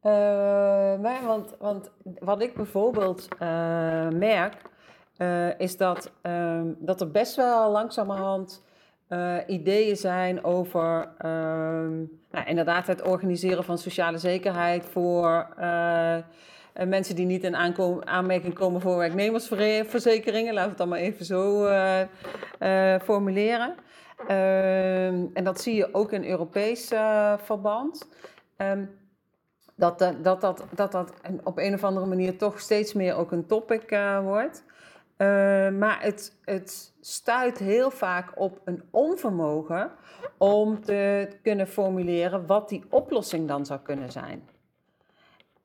Uh, 0.04 1.24
want, 1.26 1.56
want 1.60 1.92
wat 2.20 2.42
ik 2.42 2.54
bijvoorbeeld 2.54 3.28
uh, 3.34 3.40
merk, 4.10 4.62
uh, 5.18 5.60
is 5.60 5.78
dat, 5.78 6.12
ehm, 6.22 6.66
dat 6.78 7.02
er 7.02 7.12
best 7.12 7.36
wel 7.36 7.72
langzamerhand 7.72 8.66
ideeën 9.48 9.96
zijn 9.96 10.44
over 10.44 11.10
ehm, 11.18 11.96
nou, 12.32 12.46
inderdaad 12.46 12.88
het 12.88 13.02
organiseren 13.02 13.64
van 13.64 13.78
sociale 13.78 14.18
zekerheid 14.18 14.86
voor 14.86 15.48
mensen 16.86 17.16
die 17.16 17.26
niet 17.26 17.44
in 17.44 17.56
aanmerking 18.06 18.54
komen 18.54 18.82
voor 18.82 18.98
werknemersverzekeringen. 18.98 20.54
Laten 20.54 20.64
we 20.64 20.70
het 20.70 20.78
dan 20.78 20.90
maar 20.90 21.00
even 21.00 21.26
zo 21.26 21.68
formuleren. 23.04 23.76
Ehm, 24.28 25.26
en 25.34 25.44
dat 25.44 25.62
zie 25.62 25.76
je 25.76 25.94
ook 25.94 26.12
in 26.12 26.26
Europees 26.26 26.88
verband 27.38 28.08
dat 29.78 30.00
dat, 30.00 30.24
dat, 30.24 30.42
dat, 30.76 30.92
dat, 30.92 31.14
op 31.44 31.58
een 31.58 31.74
of 31.74 31.84
andere 31.84 32.06
manier 32.06 32.38
toch 32.38 32.60
steeds 32.60 32.94
meer 32.94 33.16
ook 33.16 33.32
een 33.32 33.46
topic 33.46 33.92
uh, 33.92 34.22
wordt. 34.22 34.64
Uh, 35.18 35.28
maar 35.70 36.02
het, 36.02 36.38
het 36.44 36.94
stuit 37.02 37.58
heel 37.58 37.92
vaak 37.92 38.40
op 38.40 38.62
een 38.66 38.84
onvermogen 38.92 39.92
om 40.38 40.82
te 40.82 41.30
kunnen 41.42 41.68
formuleren 41.68 42.46
wat 42.46 42.70
die 42.70 42.84
oplossing 42.90 43.48
dan 43.48 43.66
zou 43.66 43.80
kunnen 43.80 44.12
zijn. 44.12 44.50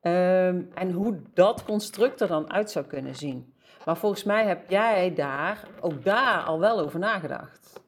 Um, 0.03 0.69
en 0.73 0.91
hoe 0.91 1.19
dat 1.33 1.63
construct 1.63 2.21
er 2.21 2.27
dan 2.27 2.51
uit 2.51 2.71
zou 2.71 2.85
kunnen 2.85 3.15
zien. 3.15 3.53
Maar 3.85 3.97
volgens 3.97 4.23
mij 4.23 4.45
heb 4.45 4.69
jij 4.69 5.13
daar, 5.15 5.67
ook 5.79 6.03
daar 6.03 6.43
al 6.43 6.59
wel 6.59 6.79
over 6.79 6.99
nagedacht. 6.99 7.81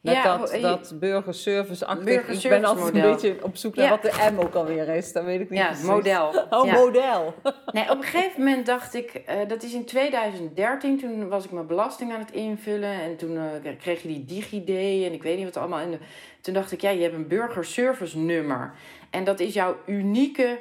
Met 0.00 0.14
ja, 0.14 0.36
dat, 0.36 0.58
dat 0.60 0.92
burgerservice-achtig. 1.00 2.28
Ik 2.28 2.48
ben 2.48 2.64
altijd 2.64 2.94
een 2.94 3.00
beetje 3.00 3.36
op 3.42 3.56
zoek 3.56 3.74
naar 3.74 3.88
wat 3.88 4.02
de 4.02 4.30
M 4.32 4.38
ook 4.38 4.54
alweer 4.54 4.88
is. 4.88 5.12
Dat 5.12 5.24
weet 5.24 5.40
ik 5.40 5.50
niet 5.50 5.58
Ja, 5.58 5.66
precies. 5.66 5.86
model. 5.86 6.34
Oh, 6.50 6.72
model. 6.72 7.34
nee, 7.72 7.90
op 7.90 7.96
een 7.96 8.02
gegeven 8.02 8.42
moment 8.44 8.66
dacht 8.66 8.94
ik... 8.94 9.22
Uh, 9.28 9.48
dat 9.48 9.62
is 9.62 9.74
in 9.74 9.84
2013. 9.84 10.98
Toen 10.98 11.28
was 11.28 11.44
ik 11.44 11.50
mijn 11.50 11.66
belasting 11.66 12.12
aan 12.12 12.20
het 12.20 12.30
invullen. 12.30 13.00
En 13.00 13.16
toen 13.16 13.32
uh, 13.32 13.42
kreeg 13.78 14.02
je 14.02 14.08
die 14.08 14.24
DigiD 14.24 14.68
en 15.06 15.12
ik 15.12 15.22
weet 15.22 15.36
niet 15.36 15.44
wat 15.44 15.56
allemaal. 15.56 15.80
En 15.80 16.00
toen 16.40 16.54
dacht 16.54 16.72
ik, 16.72 16.80
ja, 16.80 16.90
je 16.90 17.02
hebt 17.02 17.14
een 17.14 17.28
burgerservice 17.28 18.18
nummer. 18.18 18.72
En 19.10 19.24
dat 19.24 19.40
is 19.40 19.54
jouw 19.54 19.76
unieke 19.86 20.58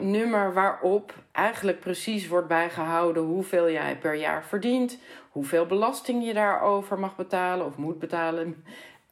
nummer 0.00 0.52
waarop 0.52 1.14
eigenlijk 1.32 1.80
precies 1.80 2.28
wordt 2.28 2.48
bijgehouden 2.48 3.22
hoeveel 3.22 3.70
jij 3.70 3.96
per 3.96 4.14
jaar 4.14 4.44
verdient, 4.44 4.98
hoeveel 5.30 5.66
belasting 5.66 6.26
je 6.26 6.34
daarover 6.34 6.98
mag 6.98 7.16
betalen 7.16 7.66
of 7.66 7.76
moet 7.76 7.98
betalen. 7.98 8.64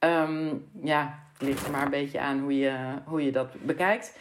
Um, 0.04 0.68
ja, 0.82 1.18
het 1.32 1.42
ligt 1.42 1.66
er 1.66 1.72
maar 1.72 1.84
een 1.84 1.90
beetje 1.90 2.20
aan 2.20 2.40
hoe 2.40 2.58
je, 2.58 2.76
hoe 3.04 3.24
je 3.24 3.30
dat 3.30 3.48
bekijkt. 3.62 4.18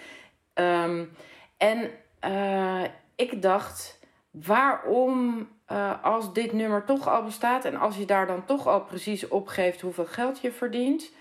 Um, 0.53 1.11
en 1.57 1.89
uh, 2.25 2.83
ik 3.15 3.41
dacht, 3.41 3.99
waarom 4.31 5.47
uh, 5.71 6.03
als 6.03 6.33
dit 6.33 6.53
nummer 6.53 6.85
toch 6.85 7.07
al 7.07 7.23
bestaat 7.23 7.65
en 7.65 7.75
als 7.75 7.97
je 7.97 8.05
daar 8.05 8.27
dan 8.27 8.45
toch 8.45 8.67
al 8.67 8.81
precies 8.81 9.27
opgeeft 9.27 9.81
hoeveel 9.81 10.05
geld 10.05 10.39
je 10.41 10.51
verdient, 10.51 11.11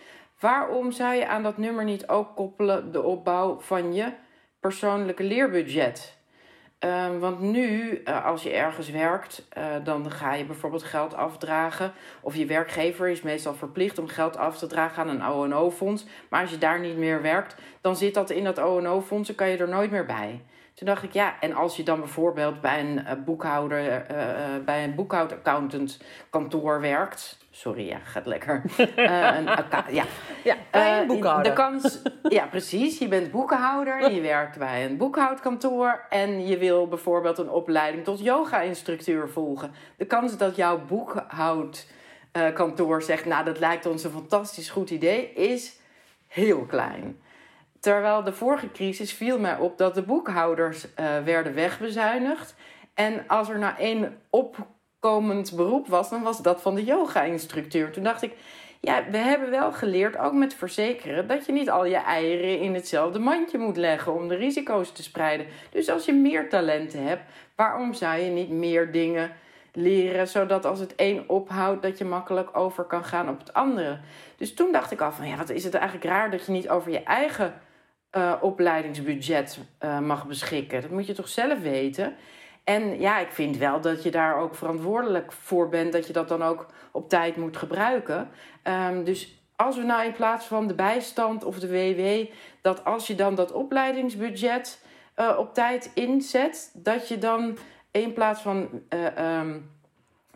waarom 0.41 0.93
zou 0.93 1.15
je 1.15 1.29
aan 1.29 1.43
dat 1.43 1.57
nummer 1.57 1.85
niet 1.85 2.09
ook 2.09 2.37
koppelen 2.37 2.93
de 2.93 3.03
opbouw 3.03 3.61
van 3.61 3.95
je 3.95 4.13
persoonlijke 4.67 5.23
leerbudget. 5.23 6.15
Um, 6.81 7.19
want 7.19 7.41
nu, 7.41 8.01
uh, 8.05 8.25
als 8.25 8.43
je 8.43 8.51
ergens 8.51 8.91
werkt, 8.91 9.49
uh, 9.59 9.65
dan 9.85 10.11
ga 10.11 10.35
je 10.35 10.45
bijvoorbeeld 10.45 10.83
geld 10.83 11.15
afdragen. 11.15 11.93
Of 12.21 12.37
je 12.37 12.47
werkgever 12.47 13.09
is 13.09 13.23
meestal 13.23 13.55
verplicht 13.55 13.99
om 13.99 14.09
geld 14.09 14.37
af 14.37 14.59
te 14.59 14.67
dragen 14.67 15.03
aan 15.03 15.09
een 15.09 15.27
ONO-fonds. 15.27 16.05
Maar 16.29 16.41
als 16.41 16.51
je 16.51 16.59
daar 16.59 16.81
niet 16.81 16.97
meer 16.97 17.23
werkt, 17.23 17.55
dan 17.81 17.97
zit 17.97 18.15
dat 18.15 18.31
in 18.31 18.45
dat 18.45 18.59
ONO-fonds 18.59 19.29
en 19.29 19.35
kan 19.35 19.49
je 19.49 19.57
er 19.57 19.69
nooit 19.69 19.91
meer 19.91 20.07
bij. 20.07 20.45
Toen 20.77 20.87
dacht 20.87 21.03
ik, 21.03 21.13
ja, 21.13 21.41
en 21.41 21.55
als 21.55 21.77
je 21.77 21.83
dan 21.83 21.99
bijvoorbeeld 21.99 22.61
bij 22.61 22.81
een 22.81 22.99
uh, 22.99 23.13
boekhouder, 23.25 24.07
bij 24.65 24.85
een 24.85 24.95
boekhoudaccountant 24.95 26.01
kantoor 26.31 26.81
werkt, 26.81 27.39
Sorry, 27.57 27.89
ja, 27.89 27.99
gaat 27.99 28.27
lekker. 28.27 28.63
Uh, 28.79 28.87
een 29.37 29.45
ja, 29.91 30.05
ja 30.45 30.57
bij 30.71 30.97
een 30.97 31.03
eh, 31.03 31.09
boekhouder. 31.09 31.45
De 31.45 31.53
kans, 31.53 32.03
ja, 32.23 32.47
precies. 32.47 32.99
Je 32.99 33.09
bent 33.09 33.31
boekhouder, 33.31 34.13
je 34.13 34.21
werkt 34.33 34.59
bij 34.59 34.85
een 34.85 34.97
boekhoudkantoor 34.97 36.07
en 36.09 36.47
je 36.47 36.59
wil 36.59 36.89
bijvoorbeeld 36.89 37.39
een 37.39 37.51
opleiding 37.51 38.05
tot 38.05 38.21
yoga-instructeur 38.21 39.29
volgen. 39.29 39.73
De 39.97 40.05
kans 40.05 40.37
dat 40.37 40.57
jouw 40.57 40.85
boekhoudkantoor 40.85 43.03
zegt, 43.03 43.25
nou, 43.25 43.45
dat 43.45 43.59
lijkt 43.59 43.87
ons 43.87 44.05
een 44.05 44.11
fantastisch 44.11 44.71
goed 44.71 44.91
idee, 44.91 45.33
is 45.33 45.79
heel 46.27 46.65
klein. 46.65 47.21
Terwijl 47.87 48.23
de 48.23 48.33
vorige 48.33 48.73
crisis 48.73 49.13
viel 49.13 49.39
mij 49.39 49.57
op 49.57 49.79
dat 49.79 49.95
de 49.95 50.03
boekhouders 50.03 50.85
uh, 50.85 51.07
werden 51.25 51.55
wegbezuinigd. 51.55 52.55
En 52.95 53.25
als 53.27 53.49
er 53.49 53.59
nou 53.59 53.75
één 53.79 54.19
op 54.31 54.57
komend 54.99 55.53
beroep 55.57 55.89
was, 55.89 56.11
dan 56.11 56.23
was 56.23 56.43
dat 56.43 56.63
van 56.63 56.75
de 56.75 56.85
yoga-instructeur. 56.85 57.91
Toen 57.91 58.03
dacht 58.03 58.23
ik, 58.23 58.33
ja, 58.81 59.05
we 59.11 59.17
hebben 59.17 59.51
wel 59.51 59.73
geleerd, 59.73 60.19
ook 60.19 60.33
met 60.33 60.55
verzekeren, 60.55 61.27
dat 61.27 61.47
je 61.47 61.53
niet 61.53 61.71
al 61.71 61.85
je 61.85 61.97
eieren 61.97 62.61
in 62.61 62.75
hetzelfde 62.75 63.19
mandje 63.19 63.59
moet 63.59 63.77
leggen 63.77 64.15
om 64.15 64.29
de 64.29 64.37
risico's 64.37 64.93
te 64.93 65.03
spreiden. 65.03 65.47
Dus 65.71 65.89
als 65.89 66.05
je 66.05 66.13
meer 66.13 66.49
talenten 66.49 67.07
hebt, 67.07 67.23
waarom 67.57 67.95
zou 67.95 68.19
je 68.19 68.31
niet 68.31 68.51
meer 68.51 68.93
dingen 68.93 69.31
leren, 69.73 70.29
zodat 70.29 70.65
als 70.65 70.79
het 70.79 70.93
een 70.97 71.25
ophoudt, 71.27 71.83
dat 71.83 71.99
je 71.99 72.05
makkelijk 72.05 72.57
over 72.57 72.85
kan 72.85 73.05
gaan 73.05 73.29
op 73.29 73.39
het 73.39 73.53
andere. 73.53 73.99
Dus 74.37 74.55
toen 74.55 74.73
dacht 74.73 74.91
ik 74.91 75.01
al 75.01 75.13
van, 75.13 75.29
ja, 75.29 75.37
wat 75.37 75.51
is 75.51 75.65
het 75.65 75.75
eigenlijk 75.75 76.05
raar 76.05 76.31
dat 76.31 76.47
je 76.47 76.53
niet 76.53 76.69
over 76.69 76.91
je 76.91 77.03
eigen 77.03 77.55
uh, 78.17 78.33
opleidingsbudget 78.41 79.59
uh, 79.85 79.99
mag 79.99 80.27
beschikken. 80.27 80.81
Dat 80.81 80.91
moet 80.91 81.07
je 81.07 81.13
toch 81.13 81.29
zelf 81.29 81.61
weten. 81.61 82.17
En 82.65 83.01
ja, 83.01 83.19
ik 83.19 83.31
vind 83.31 83.57
wel 83.57 83.81
dat 83.81 84.03
je 84.03 84.11
daar 84.11 84.37
ook 84.37 84.55
verantwoordelijk 84.55 85.33
voor 85.33 85.69
bent, 85.69 85.93
dat 85.93 86.07
je 86.07 86.13
dat 86.13 86.29
dan 86.29 86.43
ook 86.43 86.67
op 86.91 87.09
tijd 87.09 87.37
moet 87.37 87.57
gebruiken. 87.57 88.29
Um, 88.89 89.05
dus 89.05 89.41
als 89.57 89.77
we 89.77 89.83
nou 89.83 90.05
in 90.05 90.13
plaats 90.13 90.47
van 90.47 90.67
de 90.67 90.75
bijstand 90.75 91.45
of 91.45 91.59
de 91.59 91.69
WW, 91.69 92.33
dat 92.61 92.85
als 92.85 93.07
je 93.07 93.15
dan 93.15 93.35
dat 93.35 93.53
opleidingsbudget 93.53 94.85
uh, 95.17 95.37
op 95.39 95.55
tijd 95.55 95.91
inzet, 95.95 96.71
dat 96.75 97.09
je 97.09 97.19
dan 97.19 97.59
in 97.91 98.13
plaats 98.13 98.41
van 98.41 98.69
eh, 98.89 99.17
ehm, 99.17 99.59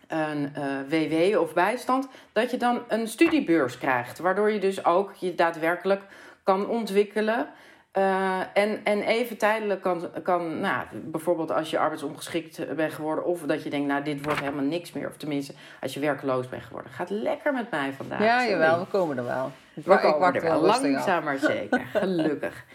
een 0.07 0.53
WW 0.89 1.39
of 1.39 1.53
bijstand, 1.53 2.07
dat 2.31 2.51
je 2.51 2.57
dan 2.57 2.81
een 2.87 3.07
studiebeurs 3.07 3.77
krijgt. 3.77 4.19
Waardoor 4.19 4.51
je 4.51 4.59
dus 4.59 4.85
ook 4.85 5.13
je 5.13 5.35
daadwerkelijk 5.35 6.03
kan 6.43 6.67
ontwikkelen. 6.67 7.47
Uh, 7.97 8.39
en, 8.53 8.83
en 8.83 9.01
even 9.01 9.37
tijdelijk 9.37 9.81
kan, 9.81 10.09
kan 10.23 10.59
nou, 10.59 10.85
bijvoorbeeld 10.93 11.51
als 11.51 11.69
je 11.69 11.79
arbeidsongeschikt 11.79 12.75
bent 12.75 12.93
geworden, 12.93 13.25
of 13.25 13.41
dat 13.41 13.63
je 13.63 13.69
denkt, 13.69 13.87
nou, 13.87 14.03
dit 14.03 14.23
wordt 14.23 14.39
helemaal 14.39 14.63
niks 14.63 14.91
meer. 14.91 15.07
Of 15.07 15.17
tenminste, 15.17 15.53
als 15.81 15.93
je 15.93 15.99
werkeloos 15.99 16.49
bent 16.49 16.63
geworden. 16.63 16.91
Gaat 16.91 17.09
lekker 17.09 17.53
met 17.53 17.71
mij 17.71 17.93
vandaag. 17.93 18.19
Ja, 18.19 18.47
jawel, 18.47 18.79
we 18.79 18.85
komen 18.85 19.17
er 19.17 19.23
wel. 19.23 19.51
Ik 19.73 19.85
we 19.85 19.99
komen 19.99 20.33
er 20.33 20.41
wel, 20.41 20.61
langzaam 20.61 21.23
maar 21.23 21.37
zeker. 21.37 21.79
Gelukkig. 21.93 22.65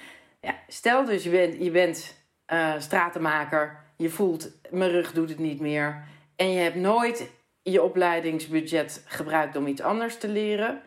Ja, 0.40 0.54
stel 0.68 1.04
dus, 1.04 1.24
je 1.24 1.30
bent, 1.30 1.62
je 1.62 1.70
bent 1.70 2.24
uh, 2.52 2.72
stratenmaker, 2.78 3.84
je 3.96 4.10
voelt, 4.10 4.50
mijn 4.70 4.90
rug 4.90 5.12
doet 5.12 5.28
het 5.28 5.38
niet 5.38 5.60
meer. 5.60 6.04
En 6.36 6.52
je 6.52 6.58
hebt 6.58 6.76
nooit 6.76 7.30
je 7.62 7.82
opleidingsbudget 7.82 9.04
gebruikt 9.06 9.56
om 9.56 9.66
iets 9.66 9.82
anders 9.82 10.18
te 10.18 10.28
leren 10.28 10.82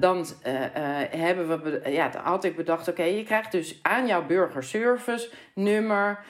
dan 0.00 0.18
uh, 0.18 0.52
hebben 1.10 1.62
we, 1.62 1.90
ja, 1.90 2.10
had 2.22 2.44
ik 2.44 2.56
bedacht, 2.56 2.88
oké, 2.88 3.02
je 3.02 3.22
krijgt 3.22 3.52
dus 3.52 3.78
aan 3.82 4.06
jouw 4.06 4.26
burgerservice 4.26 5.30
nummer, 5.54 6.24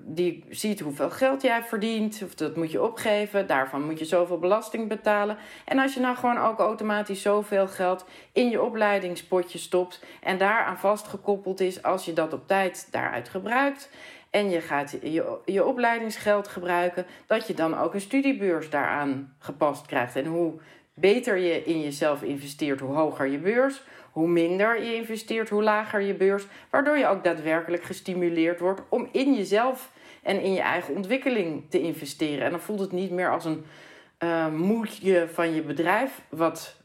die 0.00 0.44
ziet 0.48 0.80
hoeveel 0.80 1.10
geld 1.10 1.42
jij 1.42 1.62
verdient, 1.62 2.22
of 2.24 2.34
dat 2.34 2.56
moet 2.56 2.70
je 2.70 2.82
opgeven, 2.82 3.46
daarvan 3.46 3.84
moet 3.84 3.98
je 3.98 4.04
zoveel 4.04 4.38
belasting 4.38 4.88
betalen. 4.88 5.36
En 5.64 5.78
als 5.78 5.94
je 5.94 6.00
nou 6.00 6.16
gewoon 6.16 6.38
ook 6.38 6.58
automatisch 6.58 7.22
zoveel 7.22 7.68
geld 7.68 8.04
in 8.32 8.50
je 8.50 8.62
opleidingspotje 8.62 9.58
stopt 9.58 10.04
en 10.22 10.38
daaraan 10.38 10.78
vastgekoppeld 10.78 11.60
is, 11.60 11.82
als 11.82 12.04
je 12.04 12.12
dat 12.12 12.32
op 12.32 12.46
tijd 12.46 12.88
daaruit 12.90 13.28
gebruikt, 13.28 13.90
en 14.30 14.50
je 14.50 14.60
gaat 14.60 14.90
je, 14.90 15.38
je 15.44 15.64
opleidingsgeld 15.64 16.48
gebruiken, 16.48 17.06
dat 17.26 17.46
je 17.46 17.54
dan 17.54 17.78
ook 17.78 17.94
een 17.94 18.00
studiebeurs 18.00 18.70
daaraan 18.70 19.34
gepast 19.38 19.86
krijgt. 19.86 20.16
En 20.16 20.26
hoe 20.26 20.60
beter 20.94 21.36
je 21.36 21.64
in 21.64 21.80
jezelf 21.80 22.22
investeert, 22.22 22.80
hoe 22.80 22.94
hoger 22.94 23.26
je 23.26 23.38
beurs. 23.38 23.82
Hoe 24.12 24.28
minder 24.28 24.82
je 24.82 24.94
investeert, 24.94 25.48
hoe 25.48 25.62
lager 25.62 26.00
je 26.00 26.14
beurs. 26.14 26.46
Waardoor 26.70 26.98
je 26.98 27.06
ook 27.06 27.24
daadwerkelijk 27.24 27.82
gestimuleerd 27.82 28.60
wordt 28.60 28.80
om 28.88 29.08
in 29.12 29.34
jezelf 29.34 29.90
en 30.22 30.40
in 30.40 30.52
je 30.52 30.60
eigen 30.60 30.94
ontwikkeling 30.94 31.70
te 31.70 31.80
investeren. 31.80 32.44
En 32.44 32.50
dan 32.50 32.60
voelt 32.60 32.80
het 32.80 32.92
niet 32.92 33.10
meer 33.10 33.30
als 33.30 33.44
een 33.44 33.64
uh, 34.18 34.48
moedje 34.48 35.28
van 35.28 35.54
je 35.54 35.62
bedrijf, 35.62 36.20
wat 36.28 36.80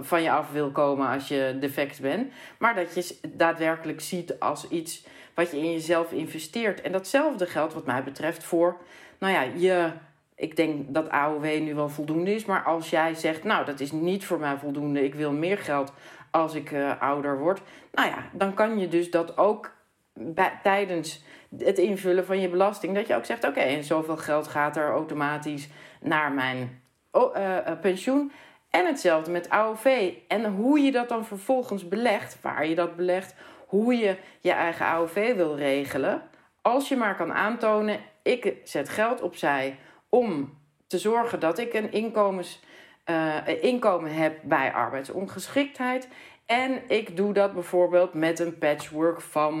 van 0.00 0.22
je 0.22 0.30
af 0.30 0.52
wil 0.52 0.70
komen 0.70 1.08
als 1.08 1.28
je 1.28 1.56
defect 1.60 2.00
bent. 2.00 2.32
Maar 2.58 2.74
dat 2.74 2.94
je 2.94 3.16
daadwerkelijk 3.28 4.00
ziet 4.00 4.40
als 4.40 4.68
iets 4.68 5.06
wat 5.34 5.50
je 5.50 5.56
in 5.56 5.72
jezelf 5.72 6.12
investeert. 6.12 6.80
En 6.80 6.92
datzelfde 6.92 7.46
geldt, 7.46 7.74
wat 7.74 7.86
mij 7.86 8.04
betreft, 8.04 8.44
voor 8.44 8.76
nou 9.18 9.32
ja, 9.32 9.42
je 9.42 9.90
ik 10.36 10.56
denk 10.56 10.94
dat 10.94 11.10
AOW 11.10 11.44
nu 11.44 11.74
wel 11.74 11.88
voldoende 11.88 12.34
is. 12.34 12.44
Maar 12.44 12.62
als 12.62 12.90
jij 12.90 13.14
zegt, 13.14 13.44
nou, 13.44 13.64
dat 13.64 13.80
is 13.80 13.92
niet 13.92 14.24
voor 14.24 14.38
mij 14.38 14.56
voldoende, 14.56 15.04
ik 15.04 15.14
wil 15.14 15.32
meer 15.32 15.58
geld 15.58 15.92
als 16.30 16.54
ik 16.54 16.70
uh, 16.70 17.00
ouder 17.00 17.38
word. 17.38 17.60
Nou 17.92 18.08
ja, 18.08 18.28
dan 18.32 18.54
kan 18.54 18.78
je 18.78 18.88
dus 18.88 19.10
dat 19.10 19.38
ook 19.38 19.74
bij, 20.12 20.60
tijdens 20.62 21.24
het 21.58 21.78
invullen 21.78 22.26
van 22.26 22.40
je 22.40 22.48
belasting, 22.48 22.94
dat 22.94 23.06
je 23.06 23.14
ook 23.14 23.24
zegt, 23.24 23.44
oké, 23.44 23.60
en 23.60 23.84
zoveel 23.84 24.16
geld 24.16 24.46
gaat 24.46 24.76
er 24.76 24.90
automatisch 24.90 25.68
naar 26.00 26.32
mijn 26.32 26.82
oh, 27.10 27.36
uh, 27.36 27.58
pensioen. 27.80 28.32
En 28.70 28.86
hetzelfde 28.86 29.30
met 29.30 29.50
AOV. 29.50 30.12
En 30.28 30.44
hoe 30.44 30.80
je 30.80 30.92
dat 30.92 31.08
dan 31.08 31.24
vervolgens 31.24 31.88
belegt, 31.88 32.38
waar 32.40 32.66
je 32.66 32.74
dat 32.74 32.96
belegt, 32.96 33.34
hoe 33.66 33.94
je 33.94 34.16
je 34.40 34.52
eigen 34.52 34.86
AOV 34.86 35.34
wil 35.34 35.56
regelen. 35.56 36.22
Als 36.62 36.88
je 36.88 36.96
maar 36.96 37.16
kan 37.16 37.32
aantonen, 37.32 37.98
ik 38.22 38.54
zet 38.64 38.88
geld 38.88 39.20
opzij 39.20 39.78
om 40.08 40.58
te 40.86 40.98
zorgen 40.98 41.40
dat 41.40 41.58
ik 41.58 41.74
een 41.74 41.92
inkomens, 41.92 42.62
uh, 43.10 43.36
inkomen 43.60 44.14
heb 44.14 44.38
bij 44.42 44.72
arbeidsongeschiktheid. 44.72 46.08
En 46.46 46.82
ik 46.88 47.16
doe 47.16 47.32
dat 47.32 47.52
bijvoorbeeld 47.54 48.14
met 48.14 48.38
een 48.38 48.58
patchwork 48.58 49.20
van, 49.20 49.58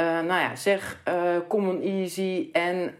uh, 0.00 0.06
nou 0.06 0.26
ja, 0.26 0.56
zeg 0.56 1.02
Common 1.48 1.82
Easy 1.82 2.48
en 2.52 2.94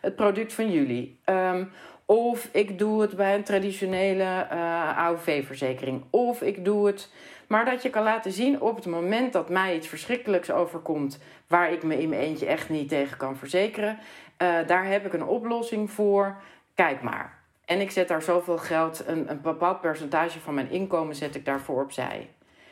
het 0.00 0.16
product 0.16 0.52
van 0.52 0.70
jullie. 0.70 1.20
Um, 1.24 1.70
of 2.06 2.48
ik 2.52 2.78
doe 2.78 3.00
het 3.00 3.16
bij 3.16 3.34
een 3.34 3.44
traditionele 3.44 4.48
AOV-verzekering. 4.96 6.04
Of 6.10 6.42
ik 6.42 6.64
doe 6.64 6.86
het. 6.86 7.10
Maar 7.52 7.64
dat 7.64 7.82
je 7.82 7.90
kan 7.90 8.02
laten 8.02 8.32
zien 8.32 8.60
op 8.60 8.76
het 8.76 8.86
moment 8.86 9.32
dat 9.32 9.48
mij 9.48 9.76
iets 9.76 9.88
verschrikkelijks 9.88 10.50
overkomt. 10.50 11.18
waar 11.46 11.72
ik 11.72 11.82
me 11.82 12.00
in 12.00 12.08
mijn 12.08 12.20
eentje 12.20 12.46
echt 12.46 12.68
niet 12.68 12.88
tegen 12.88 13.16
kan 13.16 13.36
verzekeren. 13.36 13.98
Uh, 14.42 14.66
daar 14.66 14.86
heb 14.86 15.06
ik 15.06 15.12
een 15.12 15.24
oplossing 15.24 15.90
voor. 15.90 16.36
Kijk 16.74 17.02
maar. 17.02 17.38
En 17.64 17.80
ik 17.80 17.90
zet 17.90 18.08
daar 18.08 18.22
zoveel 18.22 18.58
geld, 18.58 19.06
een, 19.06 19.30
een 19.30 19.40
bepaald 19.40 19.80
percentage 19.80 20.40
van 20.40 20.54
mijn 20.54 20.70
inkomen 20.70 21.14
zet 21.14 21.34
ik 21.34 21.44
daarvoor 21.44 21.82
opzij. 21.82 22.30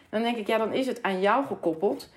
Dan 0.08 0.22
denk 0.22 0.36
ik, 0.36 0.46
ja, 0.46 0.58
dan 0.58 0.72
is 0.72 0.86
het 0.86 1.02
aan 1.02 1.20
jou 1.20 1.46
gekoppeld. 1.46 2.12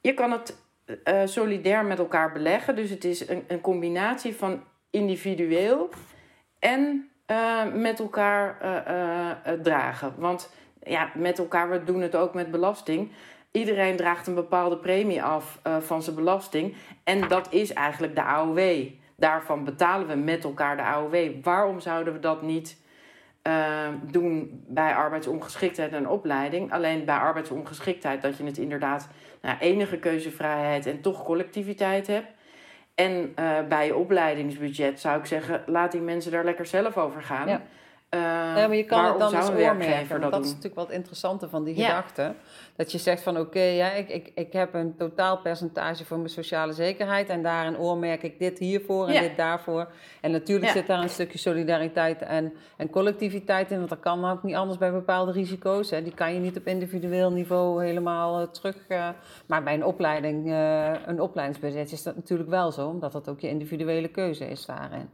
Je 0.00 0.14
kan 0.14 0.32
het 0.32 0.56
uh, 0.86 1.20
solidair 1.24 1.84
met 1.84 1.98
elkaar 1.98 2.32
beleggen. 2.32 2.76
Dus 2.76 2.90
het 2.90 3.04
is 3.04 3.28
een, 3.28 3.44
een 3.48 3.60
combinatie 3.60 4.36
van 4.36 4.62
individueel 4.90 5.88
en 6.58 7.10
met 7.74 8.00
elkaar 8.00 8.56
dragen. 9.62 10.14
Want 10.16 10.54
ja, 10.82 11.10
met 11.14 11.38
elkaar, 11.38 11.70
we 11.70 11.84
doen 11.84 12.00
het 12.00 12.16
ook 12.16 12.34
met 12.34 12.50
belasting. 12.50 13.10
Iedereen 13.56 13.96
draagt 13.96 14.26
een 14.26 14.34
bepaalde 14.34 14.76
premie 14.76 15.22
af 15.22 15.60
uh, 15.66 15.76
van 15.76 16.02
zijn 16.02 16.16
belasting. 16.16 16.74
En 17.04 17.28
dat 17.28 17.52
is 17.52 17.72
eigenlijk 17.72 18.14
de 18.14 18.22
AOW. 18.22 18.86
Daarvan 19.16 19.64
betalen 19.64 20.06
we 20.06 20.14
met 20.14 20.44
elkaar 20.44 20.76
de 20.76 20.82
AOW. 20.82 21.16
Waarom 21.42 21.80
zouden 21.80 22.12
we 22.12 22.18
dat 22.18 22.42
niet 22.42 22.76
uh, 23.46 23.88
doen 24.10 24.62
bij 24.66 24.94
arbeidsongeschiktheid 24.94 25.92
en 25.92 26.08
opleiding? 26.08 26.72
Alleen 26.72 27.04
bij 27.04 27.16
arbeidsongeschiktheid 27.16 28.22
dat 28.22 28.36
je 28.36 28.44
het 28.44 28.58
inderdaad 28.58 29.08
nou, 29.42 29.58
enige 29.58 29.98
keuzevrijheid 29.98 30.86
en 30.86 31.00
toch 31.00 31.22
collectiviteit 31.22 32.06
hebt. 32.06 32.28
En 32.94 33.32
uh, 33.38 33.58
bij 33.68 33.90
opleidingsbudget 33.90 35.00
zou 35.00 35.18
ik 35.18 35.26
zeggen, 35.26 35.62
laat 35.66 35.92
die 35.92 36.00
mensen 36.00 36.32
daar 36.32 36.44
lekker 36.44 36.66
zelf 36.66 36.96
over 36.96 37.22
gaan. 37.22 37.48
Ja. 37.48 37.62
Uh, 38.16 38.22
ja, 38.22 38.66
maar 38.66 38.76
je 38.76 38.84
kan 38.84 39.04
het 39.04 39.18
dan 39.18 39.30
dus 39.30 39.48
oormerken. 39.48 40.20
Dat, 40.20 40.30
dat 40.30 40.44
is 40.44 40.48
natuurlijk 40.48 40.74
wat 40.74 40.90
interessante 40.90 41.48
van 41.48 41.64
die 41.64 41.74
gedachte. 41.74 42.34
Dat 42.76 42.92
je 42.92 42.98
zegt 42.98 43.22
van 43.22 43.38
oké, 43.38 43.60
ja, 43.60 43.92
ik, 43.92 44.08
ik, 44.08 44.32
ik 44.34 44.52
heb 44.52 44.74
een 44.74 44.96
totaal 44.96 45.38
percentage 45.38 46.04
voor 46.04 46.16
mijn 46.16 46.28
sociale 46.28 46.72
zekerheid. 46.72 47.28
En 47.28 47.42
daarin 47.42 47.78
oormerk 47.78 48.22
ik 48.22 48.38
dit 48.38 48.58
hiervoor 48.58 49.08
en 49.08 49.22
dit 49.22 49.36
daarvoor. 49.36 49.88
En 50.20 50.30
natuurlijk 50.30 50.72
zit 50.72 50.86
daar 50.86 51.02
een 51.02 51.08
stukje 51.08 51.38
solidariteit 51.38 52.22
en, 52.22 52.52
en 52.76 52.90
collectiviteit 52.90 53.70
in. 53.70 53.76
Want 53.76 53.88
dat 53.88 54.00
kan 54.00 54.30
ook 54.30 54.42
niet 54.42 54.54
anders 54.54 54.78
bij 54.78 54.92
bepaalde 54.92 55.32
risico's. 55.32 55.90
Hè. 55.90 56.02
Die 56.02 56.14
kan 56.14 56.34
je 56.34 56.40
niet 56.40 56.56
op 56.56 56.66
individueel 56.66 57.30
niveau 57.30 57.84
helemaal 57.84 58.40
uh, 58.40 58.46
terug. 58.46 58.76
Uh, 58.88 59.08
maar 59.46 59.62
bij 59.62 59.74
een 59.74 59.84
opleiding, 59.84 60.52
een 61.06 61.20
opleidingsbudget 61.20 61.92
is 61.92 62.02
dat 62.02 62.16
natuurlijk 62.16 62.50
wel 62.50 62.72
zo. 62.72 62.88
Omdat 62.88 63.12
dat 63.12 63.28
ook 63.28 63.40
je 63.40 63.48
individuele 63.48 64.08
keuze 64.08 64.48
is 64.48 64.66
daarin. 64.66 65.10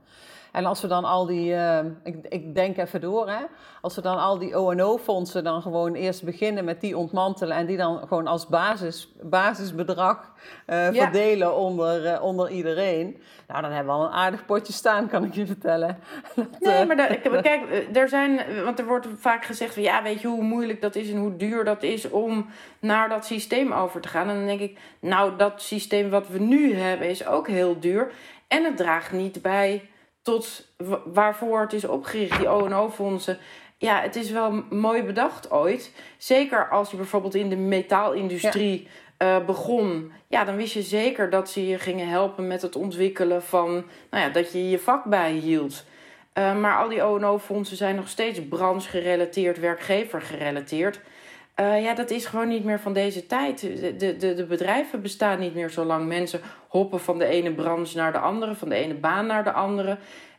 En 0.53 0.65
als 0.65 0.81
we 0.81 0.89
dan 0.89 1.05
al 1.05 1.27
die, 1.27 1.53
uh, 1.53 1.79
ik, 2.05 2.17
ik, 2.29 2.55
denk 2.55 2.77
even 2.77 3.01
door, 3.01 3.29
hè, 3.29 3.45
als 3.81 3.95
we 3.95 4.01
dan 4.01 4.19
al 4.19 4.39
die 4.39 4.55
O&O-fondsen 4.55 5.45
dan 5.45 5.63
gewoon 5.63 5.95
eerst 5.95 6.25
beginnen 6.25 6.65
met 6.65 6.81
die 6.81 6.97
ontmantelen 6.97 7.57
en 7.57 7.67
die 7.67 7.77
dan 7.77 7.99
gewoon 8.09 8.27
als 8.27 8.47
basis, 8.47 9.13
basisbedrag 9.23 10.33
uh, 10.67 10.89
verdelen 10.89 11.57
onder, 11.57 12.05
uh, 12.05 12.23
onder 12.23 12.51
iedereen, 12.51 13.23
nou 13.49 13.63
dan 13.63 13.71
hebben 13.71 13.95
we 13.95 14.01
al 14.01 14.07
een 14.07 14.13
aardig 14.13 14.47
potje 14.47 14.73
staan, 14.73 15.09
kan 15.09 15.25
ik 15.25 15.35
je 15.35 15.47
vertellen. 15.47 15.99
Dat, 16.35 16.47
nee, 16.61 16.87
maar 16.87 16.97
daar, 16.97 17.17
kijk, 17.43 17.89
er 17.97 18.09
zijn, 18.09 18.41
want 18.65 18.79
er 18.79 18.87
wordt 18.87 19.07
vaak 19.19 19.45
gezegd 19.45 19.75
van 19.75 19.83
ja, 19.83 20.03
weet 20.03 20.21
je 20.21 20.29
hoe 20.29 20.43
moeilijk 20.43 20.81
dat 20.81 20.95
is 20.95 21.11
en 21.11 21.19
hoe 21.19 21.37
duur 21.37 21.65
dat 21.65 21.83
is 21.83 22.11
om 22.11 22.47
naar 22.79 23.09
dat 23.09 23.25
systeem 23.25 23.73
over 23.73 24.01
te 24.01 24.09
gaan. 24.09 24.29
En 24.29 24.37
dan 24.37 24.47
denk 24.47 24.61
ik, 24.61 24.79
nou 25.01 25.37
dat 25.37 25.63
systeem 25.63 26.11
wat 26.11 26.29
we 26.29 26.39
nu 26.39 26.75
hebben 26.75 27.09
is 27.09 27.27
ook 27.27 27.49
heel 27.49 27.81
duur 27.81 28.13
en 28.49 28.65
het 28.65 28.77
draagt 28.77 29.13
niet 29.13 29.43
bij 29.43 29.91
tot 30.23 30.67
waarvoor 31.05 31.61
het 31.61 31.73
is 31.73 31.85
opgericht, 31.85 32.39
die 32.39 32.49
O&O-fondsen. 32.49 33.39
Ja, 33.79 34.01
het 34.01 34.17
is 34.17 34.31
wel 34.31 34.65
mooi 34.71 35.03
bedacht 35.03 35.51
ooit. 35.51 35.93
Zeker 36.17 36.69
als 36.69 36.91
je 36.91 36.97
bijvoorbeeld 36.97 37.35
in 37.35 37.49
de 37.49 37.57
metaalindustrie 37.57 38.89
ja. 39.19 39.39
uh, 39.39 39.47
begon. 39.47 40.13
Ja, 40.27 40.45
dan 40.45 40.57
wist 40.57 40.75
je 40.75 40.83
zeker 40.83 41.31
dat 41.31 41.51
ze 41.51 41.67
je 41.67 41.79
gingen 41.79 42.09
helpen 42.09 42.47
met 42.47 42.63
het 42.63 42.77
ontwikkelen 42.77 43.43
van... 43.43 43.71
Nou 44.11 44.25
ja, 44.25 44.29
dat 44.29 44.53
je 44.53 44.71
je 44.71 44.79
vak 44.79 45.05
bijhield. 45.05 45.85
Uh, 46.39 46.59
maar 46.59 46.77
al 46.77 46.89
die 46.89 47.03
O&O-fondsen 47.03 47.77
zijn 47.77 47.97
nog 47.97 48.09
steeds 48.09 48.49
branchegerelateerd, 48.49 49.59
werkgevergerelateerd. 49.59 51.01
Uh, 51.61 51.83
ja, 51.83 51.95
dat 51.95 52.11
is 52.11 52.27
gewoon 52.27 52.49
niet 52.49 52.65
meer 52.65 52.81
van 52.81 52.93
deze 52.93 53.27
tijd. 53.27 53.61
De, 53.61 54.17
de, 54.17 54.35
de 54.35 54.47
bedrijven 54.47 55.03
bestaan 55.03 55.39
niet 55.39 55.55
meer 55.55 55.71
zo 55.71 55.85
lang. 55.85 56.07
Mensen 56.07 56.41
hoppen 56.69 57.01
van 57.01 57.19
de 57.19 57.25
ene 57.25 57.53
branche 57.53 57.97
naar 57.97 58.13
de 58.13 58.19
andere, 58.19 58.55
van 58.55 58.69
de 58.69 58.75
ene 58.75 58.95
baan 58.95 59.27
naar 59.27 59.45
de 59.45 59.53
andere. 59.53 59.99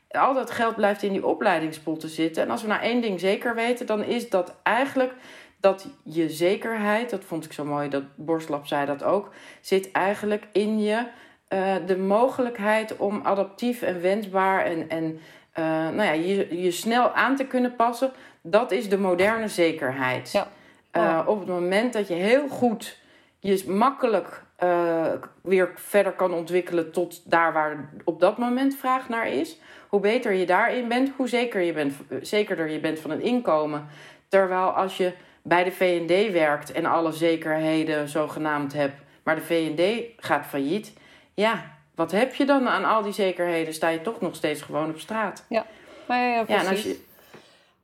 Al 0.10 0.34
dat 0.34 0.52
geld 0.52 0.76
blijft 0.76 1.04
in 1.04 1.12
die 1.12 1.26
opleidingspotten 1.26 2.10
zitten. 2.10 2.44
En 2.44 2.50
als 2.50 2.62
we 2.62 2.68
nou 2.68 2.82
één 2.82 3.02
ding 3.02 3.20
zeker 3.20 3.56
weten, 3.56 3.86
dan 3.86 4.04
is 4.04 4.30
dat 4.30 4.56
eigenlijk 4.64 5.14
dat 5.60 5.88
je 6.04 6.30
zekerheid, 6.30 7.10
dat 7.10 7.24
vond 7.24 7.46
ik 7.46 7.54
zo 7.54 7.66
mooi, 7.66 7.90
dat 7.90 8.04
Borstlap 8.16 8.68
zei 8.68 8.86
dat 8.86 9.04
ook, 9.04 9.34
zit 9.62 9.92
eigenlijk 9.92 10.48
in 10.52 10.80
je 10.80 11.08
eh, 11.48 11.76
de 11.86 11.98
mogelijkheid 11.98 12.98
om 12.98 13.20
adaptief 13.24 13.82
en 13.82 14.02
wensbaar 14.02 14.66
en, 14.66 14.90
en 14.90 15.04
uh, 15.60 15.66
nou 15.66 16.04
ja, 16.04 16.12
je, 16.12 16.62
je 16.62 16.72
snel 16.72 17.12
aan 17.12 17.36
te 17.36 17.46
kunnen 17.46 17.76
passen, 17.76 18.12
dat 18.42 18.72
is 18.72 18.90
de 18.90 18.98
moderne 18.98 19.48
zekerheid. 19.48 20.32
Ja. 20.32 20.48
Uh, 20.98 21.22
op 21.26 21.40
het 21.40 21.48
moment 21.48 21.94
dat 21.94 22.08
je 22.08 22.14
heel 22.14 22.48
goed 22.48 23.02
je 23.40 23.64
makkelijk 23.68 24.44
uh, 24.64 25.06
weer 25.42 25.72
verder 25.76 26.12
kan 26.12 26.34
ontwikkelen 26.34 26.92
tot 26.92 27.32
daar 27.32 27.54
waar 27.54 27.90
op 28.04 28.20
dat 28.20 28.38
moment 28.38 28.76
vraag 28.76 29.10
naar 29.10 29.28
is, 29.28 29.58
hoe 29.88 30.00
beter 30.00 30.32
je 30.34 30.46
daarin 30.46 30.88
bent, 30.88 31.12
hoe 31.16 31.28
zeker 31.28 31.62
je 31.62 31.74
bent, 31.74 31.94
zekerder 32.22 32.70
je 32.70 32.80
bent 32.80 33.00
van 33.00 33.12
een 33.12 33.22
inkomen. 33.22 33.88
Terwijl 34.28 34.70
als 34.70 34.98
je 34.98 35.14
bij 35.42 35.64
de 35.64 35.72
VND 35.72 36.32
werkt 36.32 36.72
en 36.72 36.86
alle 36.86 37.12
zekerheden 37.12 38.10
zogenaamd 38.10 38.74
hebt, 38.74 38.96
maar 39.24 39.36
de 39.36 39.42
VND 39.42 40.04
gaat 40.18 40.46
failliet, 40.46 40.94
ja, 41.34 41.64
wat 41.96 42.12
heb 42.12 42.34
je 42.34 42.46
dan 42.46 42.68
aan 42.68 42.86
al 42.86 43.02
die 43.02 43.14
zekerheden? 43.14 43.74
Sta 43.74 43.90
je 43.90 44.02
toch 44.02 44.22
nog 44.22 44.36
steeds 44.36 44.62
gewoon 44.62 44.90
op 44.90 45.00
straat? 45.00 45.46
Ja, 45.50 45.66
maar 46.08 46.18
ja, 46.18 46.36
ja 46.36 46.44
precies. 46.44 46.64
Ja, 46.64 46.70
als 46.70 46.84
je... 46.84 47.00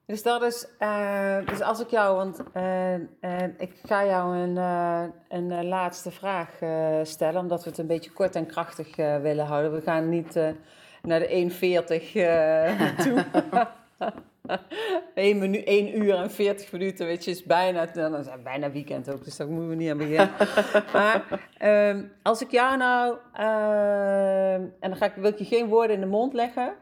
Dus 0.10 0.24
dat 0.24 0.42
is, 0.42 0.68
uh, 0.80 1.38
dus 1.46 1.62
als 1.62 1.80
ik 1.80 1.90
jou, 1.90 2.16
want 2.16 2.42
uh, 2.58 2.94
uh, 2.94 3.44
ik 3.58 3.72
ga 3.84 4.06
jou 4.06 4.38
een, 4.38 4.58
een 5.28 5.68
laatste 5.68 6.12
vraag 6.12 6.50
stellen, 7.04 7.42
omdat 7.42 7.64
we 7.64 7.70
het 7.70 7.80
een 7.80 7.88
beetje 7.88 8.12
kort 8.12 8.36
en 8.36 8.46
krachtig 8.46 8.96
willen 8.96 9.46
houden. 9.46 9.74
We 9.74 9.82
gaan 9.82 10.10
niet 10.10 10.40
naar 11.02 11.20
de 11.20 11.50
1,40 12.98 13.04
toe. 13.04 13.26
1, 15.14 15.38
minuut, 15.38 15.66
1 15.66 15.98
uur 16.02 16.16
en 16.16 16.32
40 16.32 16.72
minuten, 16.72 17.06
weet 17.06 17.26
je, 17.26 17.32
is 17.32 17.44
bijna, 17.44 17.86
dan 17.86 18.16
is 18.16 18.26
het 18.26 18.44
bijna 18.44 18.72
weekend 18.72 19.12
ook, 19.12 19.24
dus 19.24 19.38
daar 19.38 19.48
moeten 19.48 19.70
we 19.70 19.76
niet 19.76 19.92
aan 19.92 19.98
beginnen. 19.98 20.32
maar 20.94 21.24
uh, 21.62 22.04
als 22.22 22.42
ik 22.42 22.52
jou 22.52 22.78
nou, 22.78 23.18
en 24.80 24.90
dan 24.90 24.96
ga 24.96 25.06
ik, 25.06 25.14
wil 25.16 25.32
ik 25.32 25.38
je 25.38 25.46
geen 25.46 25.68
woorden 25.68 25.96
in 25.96 26.02
de 26.02 26.08
mond 26.08 26.34
leggen, 26.34 26.74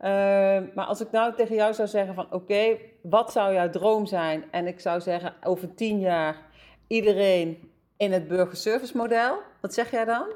uh, 0.00 0.74
maar 0.74 0.84
als 0.84 1.00
ik 1.00 1.10
nou 1.10 1.34
tegen 1.34 1.54
jou 1.54 1.74
zou 1.74 1.88
zeggen 1.88 2.14
van, 2.14 2.26
oké, 2.32 2.76
wat 3.02 3.32
zou 3.32 3.54
jouw 3.54 3.70
droom 3.70 4.06
zijn? 4.06 4.44
En 4.50 4.66
ik 4.66 4.80
zou 4.80 5.00
zeggen, 5.00 5.34
over 5.42 5.74
10 5.74 6.00
jaar 6.00 6.36
iedereen 6.86 7.70
in 7.96 8.12
het 8.12 8.28
burgerservice 8.28 8.96
model, 8.96 9.38
wat 9.60 9.74
zeg 9.74 9.90
jij 9.90 10.04
dan? 10.04 10.26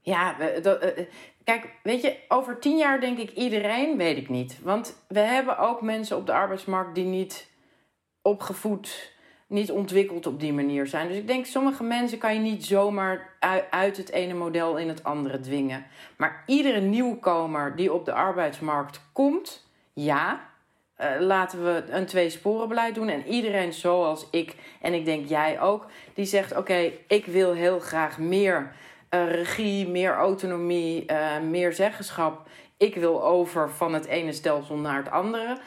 Ja, 0.00 0.36
dat, 0.62 0.78
eh, 0.78 1.06
Kijk, 1.44 1.74
weet 1.82 2.02
je, 2.02 2.16
over 2.28 2.58
tien 2.58 2.76
jaar 2.76 3.00
denk 3.00 3.18
ik 3.18 3.30
iedereen, 3.30 3.96
weet 3.96 4.16
ik 4.16 4.28
niet. 4.28 4.58
Want 4.62 5.04
we 5.08 5.18
hebben 5.18 5.58
ook 5.58 5.82
mensen 5.82 6.16
op 6.16 6.26
de 6.26 6.32
arbeidsmarkt 6.32 6.94
die 6.94 7.04
niet 7.04 7.50
opgevoed, 8.22 9.12
niet 9.52 9.70
ontwikkeld 9.70 10.26
op 10.26 10.40
die 10.40 10.52
manier 10.52 10.86
zijn. 10.86 11.08
Dus 11.08 11.16
ik 11.16 11.26
denk, 11.26 11.46
sommige 11.46 11.82
mensen 11.82 12.18
kan 12.18 12.34
je 12.34 12.40
niet 12.40 12.64
zomaar 12.64 13.30
uit 13.70 13.96
het 13.96 14.10
ene 14.10 14.34
model 14.34 14.76
in 14.76 14.88
het 14.88 15.04
andere 15.04 15.40
dwingen. 15.40 15.86
Maar 16.16 16.42
iedere 16.46 16.80
nieuwkomer 16.80 17.76
die 17.76 17.92
op 17.92 18.04
de 18.04 18.12
arbeidsmarkt 18.12 19.00
komt, 19.12 19.66
ja, 19.92 20.40
uh, 21.00 21.06
laten 21.20 21.64
we 21.64 21.84
een 21.88 22.06
tweesporenbeleid 22.06 22.94
doen. 22.94 23.08
En 23.08 23.26
iedereen 23.26 23.72
zoals 23.72 24.26
ik, 24.30 24.54
en 24.80 24.94
ik 24.94 25.04
denk 25.04 25.28
jij 25.28 25.60
ook, 25.60 25.86
die 26.14 26.24
zegt: 26.24 26.56
Oké, 26.56 26.92
ik 27.08 27.26
wil 27.26 27.52
heel 27.52 27.78
graag 27.78 28.18
meer 28.18 28.72
uh, 29.10 29.30
regie, 29.30 29.88
meer 29.88 30.14
autonomie, 30.14 31.04
uh, 31.06 31.40
meer 31.40 31.72
zeggenschap. 31.72 32.48
Ik 32.76 32.94
wil 32.94 33.24
over 33.24 33.70
van 33.70 33.94
het 33.94 34.06
ene 34.06 34.32
stelsel 34.32 34.76
naar 34.76 34.96
het 34.96 35.10
andere. 35.10 35.58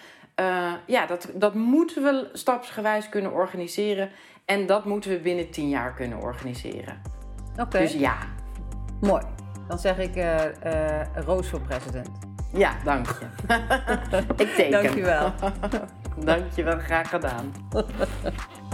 Uh, 0.41 0.73
ja, 0.85 1.05
dat, 1.05 1.29
dat 1.33 1.53
moeten 1.53 2.03
we 2.03 2.29
stapsgewijs 2.33 3.09
kunnen 3.09 3.33
organiseren. 3.33 4.09
En 4.45 4.65
dat 4.65 4.85
moeten 4.85 5.11
we 5.11 5.19
binnen 5.19 5.49
tien 5.49 5.69
jaar 5.69 5.93
kunnen 5.93 6.21
organiseren. 6.21 7.01
Oké. 7.59 7.79
Dus 7.79 7.93
ja. 7.93 8.17
Mooi. 9.01 9.23
Dan 9.67 9.79
zeg 9.79 9.97
ik 9.97 10.25
Roos 11.25 11.49
voor 11.49 11.61
president. 11.61 12.09
Ja, 12.53 12.75
dank 12.83 13.07
je. 13.07 13.25
ik 14.43 14.55
teken. 14.55 14.71
Dank 14.71 14.95
je 14.95 15.01
wel. 15.01 15.33
dank 16.25 16.51
je 16.55 16.63
wel, 16.63 16.79
graag 16.79 17.09
gedaan. 17.09 17.53